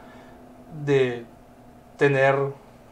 [0.85, 1.25] de
[1.97, 2.35] tener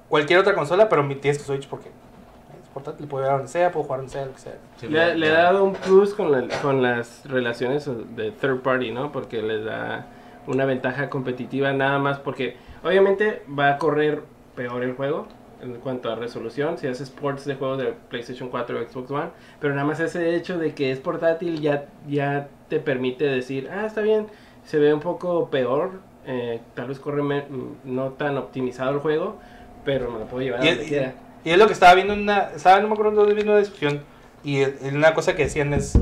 [0.10, 3.72] cualquier otra consola, pero mi- tienes tu Switch porque es portátil, puedo a donde sea,
[3.72, 4.54] puedo jugar donde sea, lo que sea.
[4.78, 8.91] Sí, Le, le ha dado un plus con, la- con las relaciones de third party,
[8.91, 9.12] ¿no?
[9.12, 10.06] Porque les da
[10.47, 14.23] una ventaja competitiva nada más porque obviamente va a correr
[14.55, 15.27] peor el juego
[15.61, 19.29] en cuanto a resolución si haces ports de juegos de PlayStation 4 o Xbox One,
[19.59, 23.85] pero nada más ese hecho de que es portátil ya, ya te permite decir, ah,
[23.85, 24.25] está bien,
[24.65, 25.91] se ve un poco peor,
[26.25, 27.21] eh, tal vez corre
[27.83, 29.37] no tan optimizado el juego,
[29.85, 31.13] pero me lo puedo llevar a Y, donde y- quiera.
[31.43, 33.59] y es lo que estaba viendo en una, estaba, no me acuerdo dónde viendo una
[33.61, 34.01] discusión,
[34.43, 35.93] y una cosa que decían es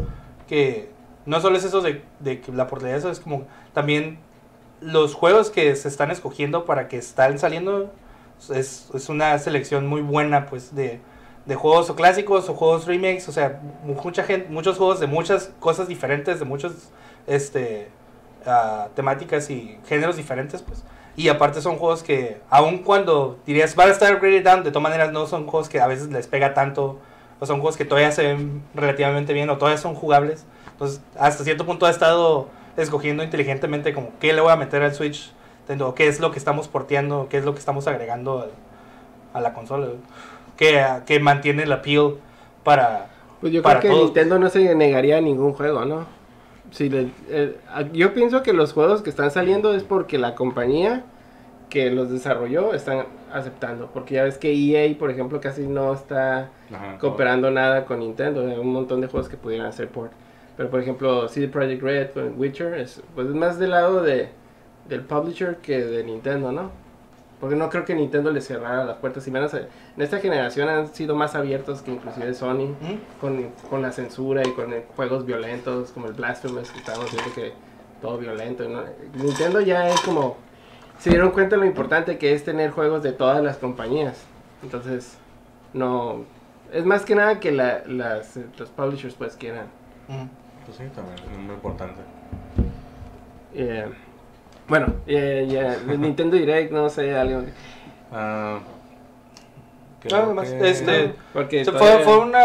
[0.48, 0.90] que
[1.26, 4.20] no solo es eso de, de que la portabilidad, eso es como también
[4.82, 7.92] los juegos que se están escogiendo para que están saliendo,
[8.54, 11.00] es, es una selección muy buena, pues, de,
[11.46, 15.08] de juegos o clásicos o juegos remakes, o sea, mu- mucha gente, muchos juegos de
[15.08, 16.72] muchas cosas diferentes, de muchas
[17.28, 17.90] este,
[18.46, 20.84] ah, temáticas y géneros diferentes, pues.
[21.16, 24.84] Y aparte son juegos que, aun cuando dirías van a estar graded down, de todas
[24.84, 26.98] maneras no son juegos que a veces les pega tanto
[27.42, 30.46] o son juegos que todavía se ven relativamente bien o todavía son jugables.
[30.72, 32.48] Entonces, hasta cierto punto ha estado
[32.82, 36.40] escogiendo inteligentemente como qué le voy a meter al Switch, Nintendo, qué es lo que
[36.40, 38.52] estamos porteando, qué es lo que estamos agregando al-
[39.34, 39.88] a la consola,
[40.58, 42.16] que, que mantiene el appeal
[42.64, 43.08] para...
[43.42, 44.06] Pues yo Para creo que todos.
[44.10, 46.06] Nintendo no se negaría a ningún juego, ¿no?
[46.72, 47.56] Si le- eh,
[47.94, 51.04] yo pienso que los juegos que están saliendo es porque la compañía
[51.70, 53.92] que los desarrolló están aceptando.
[53.94, 56.98] Porque ya ves que EA, por ejemplo, casi no está Ajá.
[57.00, 58.42] cooperando nada con Nintendo.
[58.46, 60.12] Hay un montón de juegos que pudieran hacer port.
[60.60, 64.28] Pero por ejemplo, CD Projekt Red con Witcher es, pues, es más del lado de,
[64.90, 66.70] del publisher que de Nintendo, ¿no?
[67.40, 69.26] Porque no creo que Nintendo le cerrara las puertas.
[69.26, 73.22] Y menos en esta generación han sido más abiertos que inclusive Sony ¿Mm?
[73.22, 77.54] con, con la censura y con juegos violentos como el Blasphemous que estábamos viendo que
[78.02, 78.68] todo violento.
[78.68, 78.82] ¿no?
[79.16, 80.36] Nintendo ya es como
[80.98, 84.26] se dieron cuenta lo importante que es tener juegos de todas las compañías.
[84.62, 85.18] Entonces
[85.74, 86.26] no
[86.74, 89.68] es más que nada que la- las, los publishers pues quieran.
[90.10, 90.39] ¿Mm?
[90.70, 92.00] Pues sí, también es muy importante.
[93.56, 93.88] Eh,
[94.68, 97.42] bueno, eh, el Nintendo Direct no sé algo
[98.12, 98.60] Ah,
[100.12, 102.42] Nada creo más, que- este, porque O sea, fue, todavía- fue una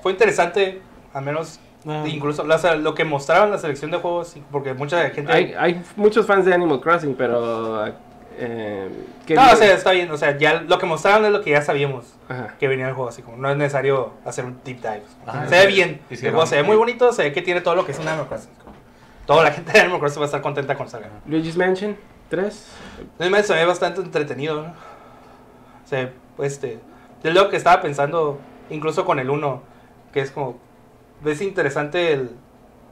[0.00, 0.80] fue interesante
[1.12, 2.04] al menos Ah.
[2.06, 6.44] incluso lo que mostraban la selección de juegos porque mucha gente hay, hay muchos fans
[6.44, 7.84] de Animal Crossing, pero
[8.38, 8.88] eh,
[9.26, 11.50] que- no o sea está bien o sea ya lo que mostraron es lo que
[11.50, 12.54] ya sabíamos Ajá.
[12.58, 15.54] que venía el juego así como no es necesario hacer un deep dive Ajá, se
[15.56, 15.72] ve sí.
[15.74, 17.98] bien el juego se ve muy bonito se ve que tiene todo lo que es
[17.98, 18.50] un Animal Crossing
[19.26, 21.96] toda la gente de Animal Crossing va a estar contenta con salga Luigi's Mansion
[22.28, 22.66] 3.
[23.20, 24.68] Además, se ve bastante entretenido ¿no?
[24.68, 26.78] o sea este
[27.22, 28.38] es lo que estaba pensando
[28.70, 29.62] incluso con el 1
[30.12, 30.58] que es como
[31.22, 32.30] ves interesante el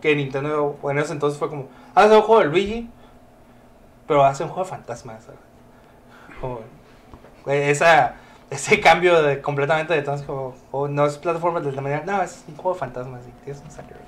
[0.00, 2.90] que Nintendo bueno, en ese entonces fue como hace un juego de Luigi
[4.06, 5.26] pero hace un juego de fantasmas
[6.40, 6.60] como
[7.46, 8.14] esa
[8.50, 12.22] ese cambio de completamente de tonos como oh, no es plataforma de la manera no
[12.22, 13.98] es un juego de fantasmas y tienes un Sackler.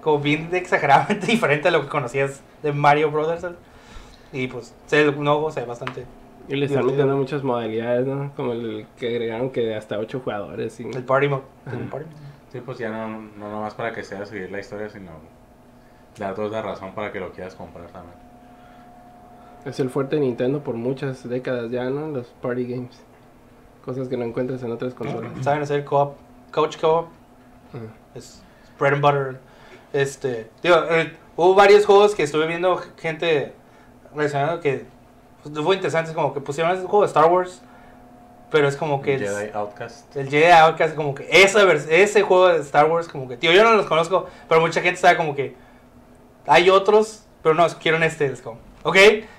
[0.00, 3.46] como bien exageradamente diferente a lo que conocías de Mario Brothers
[4.32, 6.06] y pues sí, el nuevo juego se ve bastante
[6.48, 8.32] Y le están metiendo muchas modalidades, ¿no?
[8.34, 10.80] Como el que agregaron que de hasta 8 jugadores.
[10.80, 12.16] y- el party mode el party mode.
[12.50, 15.10] Sí, pues ya no, no nomás para que sea seguir la historia, sino
[16.18, 18.21] darte la razón para que lo quieras comprar también.
[19.64, 22.08] Es el fuerte de Nintendo por muchas décadas ya, ¿no?
[22.08, 23.00] Los party games.
[23.84, 25.32] Cosas que no encuentras en otras consolas.
[25.42, 26.16] saben hacer co-op
[26.52, 27.08] coach co-op
[27.72, 27.84] Ajá.
[28.14, 28.42] es
[28.78, 29.40] bread and butter.
[29.92, 33.52] Este, digo, eh, hubo varios juegos que estuve viendo gente
[34.14, 34.86] reaccionando que
[35.42, 37.62] pues, fue interesante, es como que pusieron ese juego de Star Wars,
[38.50, 40.16] pero es como que el, Jedi Outcast.
[40.16, 43.64] el Jedi Outcast como que esa ese juego de Star Wars como que, tío, yo
[43.64, 45.54] no los conozco, pero mucha gente sabe como que
[46.46, 48.96] hay otros, pero no, escogieron este, es como, ok,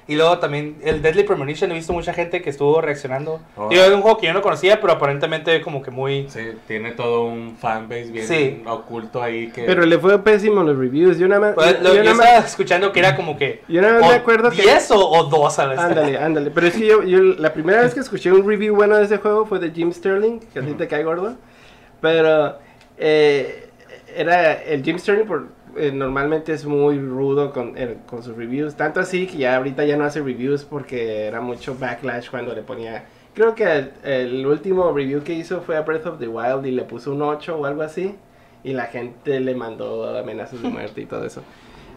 [0.07, 3.69] y luego también el Deadly Premonition, he visto mucha gente que estuvo reaccionando, Oh.
[3.69, 6.27] Tío, es un juego que yo no conocía, pero aparentemente como que muy...
[6.29, 8.63] Sí, tiene todo un fanbase bien Sí.
[8.65, 9.63] oculto ahí que...
[9.63, 11.17] Pero le fue pésimo los reviews.
[11.17, 11.53] Yo nada más.
[11.55, 13.61] Pues, lo- yo yo nada más- estaba escuchando que era como que...
[13.67, 14.61] yo nada más me acuerdo que.
[14.63, 15.79] 10 o, o 2 a la vez.
[15.79, 16.51] Ándale, ándale.
[16.51, 19.17] Pero es que yo, yo la primera vez que escuché un review bueno de ese
[19.17, 21.35] juego fue de Jim Sterling, que a ti te cae gordo.
[22.01, 22.57] Pero
[22.97, 23.69] eh,
[24.15, 25.47] era el Jim Sterling por,
[25.77, 28.75] eh, normalmente es muy rudo con, con sus reviews.
[28.75, 32.61] Tanto así que ya ahorita ya no hace reviews porque era mucho backlash cuando le
[32.61, 33.05] ponía...
[33.33, 36.71] Creo que el, el último review que hizo fue a Breath of the Wild y
[36.71, 38.15] le puso un 8 o algo así.
[38.63, 41.41] Y la gente le mandó amenazas de muerte y todo eso.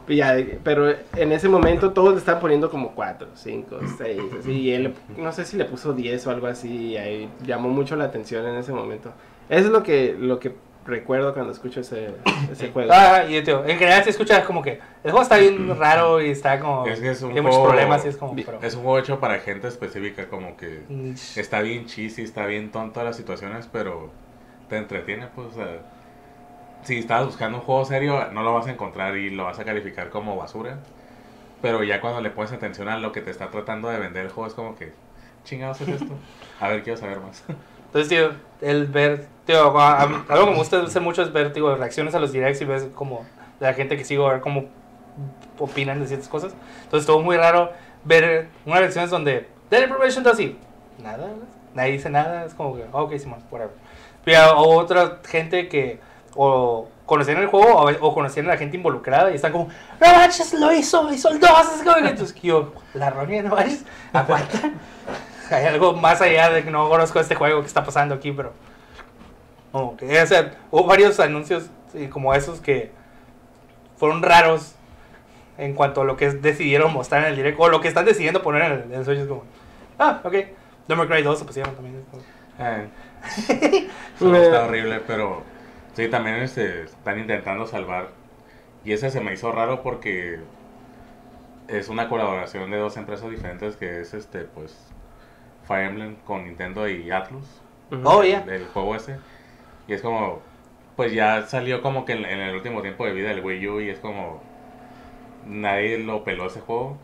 [0.09, 4.53] Y ya, pero en ese momento todos le estaban poniendo como 4, 5, 6, así.
[4.53, 6.93] Y él, no sé si le puso 10 o algo así.
[6.93, 9.13] Y ahí llamó mucho la atención en ese momento.
[9.49, 10.53] Eso es lo que, lo que
[10.87, 12.15] recuerdo cuando escucho ese,
[12.51, 12.93] ese juego.
[12.93, 14.73] Ah, y tío, en general se escucha como que
[15.03, 16.87] el juego está bien raro y está como...
[16.87, 18.35] Es que es un tiene muchos juego- problemas y es como...
[18.37, 22.47] Pero, Es un juego hecho para gente específica, como que Mm, está bien cheesy, está
[22.47, 24.11] bien tonto las situaciones, pero
[24.69, 25.67] te entretiene, pues, o sea,
[26.83, 29.65] si estabas buscando un juego serio, no lo vas a encontrar y lo vas a
[29.65, 30.79] calificar como basura.
[31.61, 34.31] Pero ya cuando le pones atención a lo que te está tratando de vender el
[34.31, 34.93] juego, es como que,
[35.45, 36.19] chingados es esto.
[36.61, 37.43] A ver, quiero saber más.
[37.97, 38.31] Entonces, tío,
[38.61, 39.27] el ver...
[39.47, 42.67] Tío, algo que me gusta hacer mucho es ver, tío, reacciones a los directs y
[42.67, 43.25] ves como
[43.59, 44.67] la gente que sigo, a ver cómo
[45.59, 46.53] opinan de ciertas cosas.
[46.83, 47.71] Entonces, estuvo muy raro
[48.05, 49.49] ver unas reacciones donde...
[49.71, 50.59] Dead Information está así.
[51.03, 51.31] Nada,
[51.73, 52.45] nadie dice nada.
[52.45, 53.75] Es como que, ok, Simón, whatever.
[54.27, 55.99] Pero otra gente que
[56.35, 59.69] o conocían el juego o, o conocían a la gente involucrada y están como,
[60.01, 61.51] no manches, lo hizo, hizo el 2.
[61.77, 64.71] Es como que, entonces, yo, la Ronia, no manches, aguanta.
[65.51, 68.53] Hay algo más allá de que no conozco este juego que está pasando aquí, pero.
[69.73, 71.71] como que, o sea, hubo varios anuncios
[72.11, 72.91] como esos que
[73.97, 74.75] fueron raros
[75.59, 78.43] en cuanto a lo que decidieron mostrar en el direct o lo que están decidiendo
[78.43, 79.19] poner en el, en el Switch.
[79.19, 79.45] Es como,
[79.99, 80.35] ah, ok.
[80.89, 82.05] May Cry 2 se pusieron también.
[82.59, 82.89] Eh,
[84.17, 85.43] eso está horrible, pero
[85.95, 88.11] sí, también este, están intentando salvar.
[88.85, 90.39] Y ese se me hizo raro porque
[91.67, 94.77] es una colaboración de dos empresas diferentes que es este, pues,
[95.67, 97.45] Fire Emblem con Nintendo y Atlus.
[98.05, 98.43] Oh, ya.
[98.43, 99.17] el, el juego ese.
[99.89, 100.41] Y es como,
[100.97, 103.81] pues ya salió como que en, en el último tiempo de vida del Wii U
[103.81, 104.43] y es como,
[105.47, 106.97] nadie lo peló ese juego.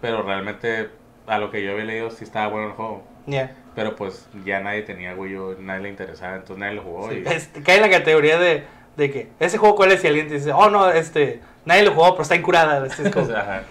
[0.00, 0.90] Pero realmente,
[1.26, 3.02] a lo que yo había leído, sí estaba bueno el juego.
[3.26, 3.54] Ya.
[3.74, 7.10] Pero pues ya nadie tenía Wii U, nadie le interesaba, entonces nadie lo jugó.
[7.10, 8.64] Sí, y, este, cae en la categoría de,
[8.96, 11.92] de que ese juego cuál es y alguien te dice, oh no, este, nadie lo
[11.92, 12.86] jugó, pero está incurada.
[12.86, 13.62] Este, es como- Ajá.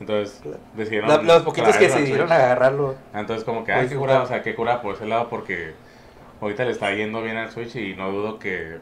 [0.00, 0.40] Entonces
[0.74, 1.08] decidieron.
[1.08, 2.94] La- los poquitos que decidieron agarrarlo.
[3.14, 4.00] Entonces, como que, ay, qué curado.
[4.00, 5.72] curado, o sea, qué cura por ese lado, porque
[6.40, 8.78] ahorita le está yendo bien al Switch y no dudo que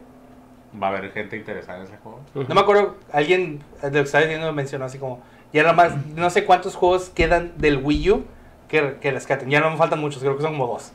[0.81, 2.21] va a haber gente interesada en ese juego.
[2.35, 5.21] No me acuerdo, alguien de lo que estaba diciendo mencionó así como,
[5.53, 8.25] ya nada más, no sé cuántos juegos quedan del Wii U
[8.69, 9.51] que, que rescaten.
[9.51, 10.93] Ya no me faltan muchos, creo que son como dos.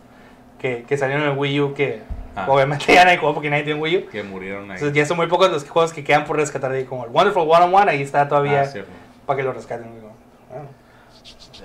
[0.59, 2.01] Que, que salieron en el Wii U que
[2.35, 2.47] Ah.
[2.49, 4.05] obviamente ya nadie jugó porque nadie tiene Wii U.
[4.09, 4.77] Que murieron ahí.
[4.77, 7.11] Entonces ya son muy pocos los juegos que quedan por rescatar de ahí, como el
[7.11, 8.79] Wonderful One on One, ahí está todavía Ah,
[9.27, 9.85] para que lo rescaten.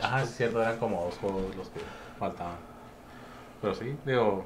[0.02, 0.22] Ah.
[0.22, 1.80] Es cierto, eran como dos juegos los que
[2.18, 2.56] faltaban.
[3.60, 4.44] Pero sí, digo.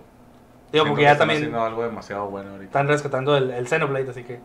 [0.73, 2.65] Digo, porque que ya están también haciendo algo demasiado bueno ahorita.
[2.67, 4.41] están rescatando el, el Xenoblade, así que...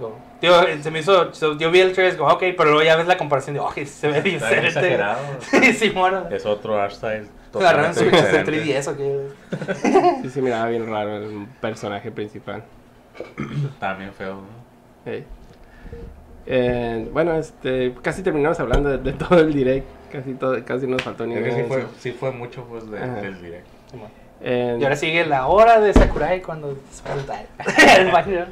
[0.00, 2.96] digo, Digo, se me hizo, yo vi el trailer y digo, ok, pero luego ya
[2.96, 4.94] ves la comparación de, oh, que se ve bien Está bien diferente.
[4.94, 5.20] exagerado.
[5.40, 6.28] Sí, sí, bueno.
[6.30, 7.28] Es otro art style.
[7.54, 8.52] Agarraron diferente.
[8.52, 10.22] 3DS o qué.
[10.22, 12.64] Sí, se miraba bien raro el personaje principal.
[13.78, 15.10] También feo, ¿no?
[15.12, 15.24] Ey.
[16.46, 19.86] Eh, bueno, este, casi terminamos hablando de, de todo el direct.
[20.12, 23.00] Casi, todo, casi nos faltó ni que nada sí fue, sí fue mucho pues de-
[23.00, 23.66] del direct.
[24.42, 26.68] Eh, Y ahora sigue la hora de Sakurai cuando
[27.98, 28.46] el baño.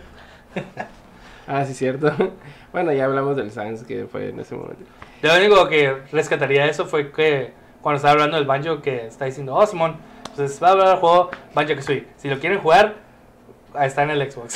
[1.47, 2.12] Ah, sí, cierto.
[2.72, 4.82] bueno, ya hablamos del Sans que fue en ese momento.
[5.22, 9.24] Lo único que rescataría de eso fue que cuando estaba hablando del banjo que está
[9.26, 9.97] diciendo, oh Simón,
[10.34, 12.07] pues va a hablar del juego Banjo Kazooie.
[12.16, 12.95] Si lo quieren jugar,
[13.80, 14.55] está en el Xbox.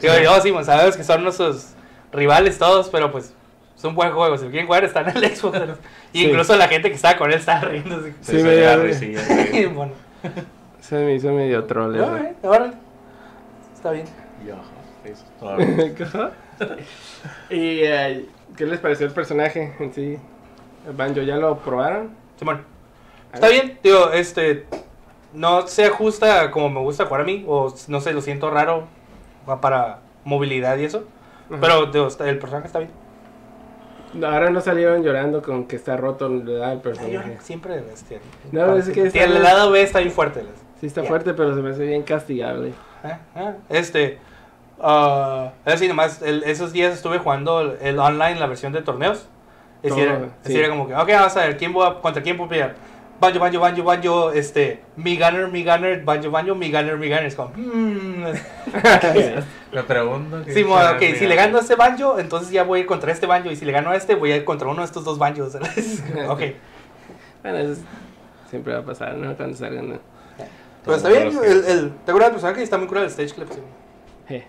[0.00, 1.74] Digo, oh Simón, sabemos que son nuestros
[2.12, 3.34] rivales todos, pero pues
[3.76, 4.36] es un buen juego.
[4.38, 5.58] Si lo quieren jugar, está en el Xbox.
[6.12, 6.26] Y Sí.
[6.30, 7.96] incluso la gente que estaba con él estaba riendo.
[7.96, 8.12] así.
[8.22, 9.66] Sí, se me dio- sí.
[9.74, 9.92] bueno,
[10.80, 11.96] Se me hizo medio troll.
[11.96, 12.72] no, eh, órale.
[13.74, 14.06] Está bien.
[14.46, 14.62] Y, ajá,
[15.04, 15.66] eso, todavía.
[17.50, 20.18] ¿Y eh, qué les pareció el personaje en sí?
[20.86, 22.10] El Banjo, ¿ya lo probaron?
[22.38, 22.62] Simón.
[23.32, 24.66] Está bien, digo, este.
[25.34, 28.84] No se ajusta como me gusta jugar a mí, o no sé, lo siento raro
[29.60, 31.04] para movilidad y eso.
[31.50, 31.58] Ajá.
[31.60, 32.90] Pero digo, está- el personaje está bien.
[34.24, 36.72] Ahora no salieron llorando con que está roto ¿verdad?
[36.72, 37.36] el personaje.
[37.40, 38.20] siempre, este.
[38.52, 40.42] No, es que está el lado B está bien fuerte.
[40.42, 41.08] les- Sí está Ya.
[41.08, 42.72] fuerte, pero se me hace bien castigable.
[43.04, 44.18] Ah, ah, Este.
[45.66, 49.28] es así, nomás, el- esos días estuve jugando el, el online, la versión de torneos.
[49.82, 50.52] Y sí era, sí.
[50.52, 52.74] sí era como que, ok, vamos a ver, ¿quién voy a, ¿contra quién puedo pelear?
[53.20, 57.24] Banjo, banjo, banjo, banjo, este, mi gunner, mi gunner, banjo, banjo, mi gunner, mi gunner.
[57.26, 58.22] Es como, hmm,
[59.72, 60.44] Me pregunto.
[60.46, 62.86] Sí, mo, ok, que- si le gano a este banjo, entonces ya voy a ir
[62.86, 63.50] contra este banjo.
[63.50, 65.54] Y si le gano a este, voy a ir contra uno de estos dos banjos.
[66.28, 66.42] ok.
[67.42, 67.80] Bueno, eso es-
[68.50, 69.34] siempre va a pasar, ¿no?
[69.36, 69.88] Cuando salgan.
[69.90, 69.98] ¿no?
[70.84, 73.48] Pero está bien, el, el, te acuerdas del personaje está muy curado el stage clip.
[74.28, 74.42] sí.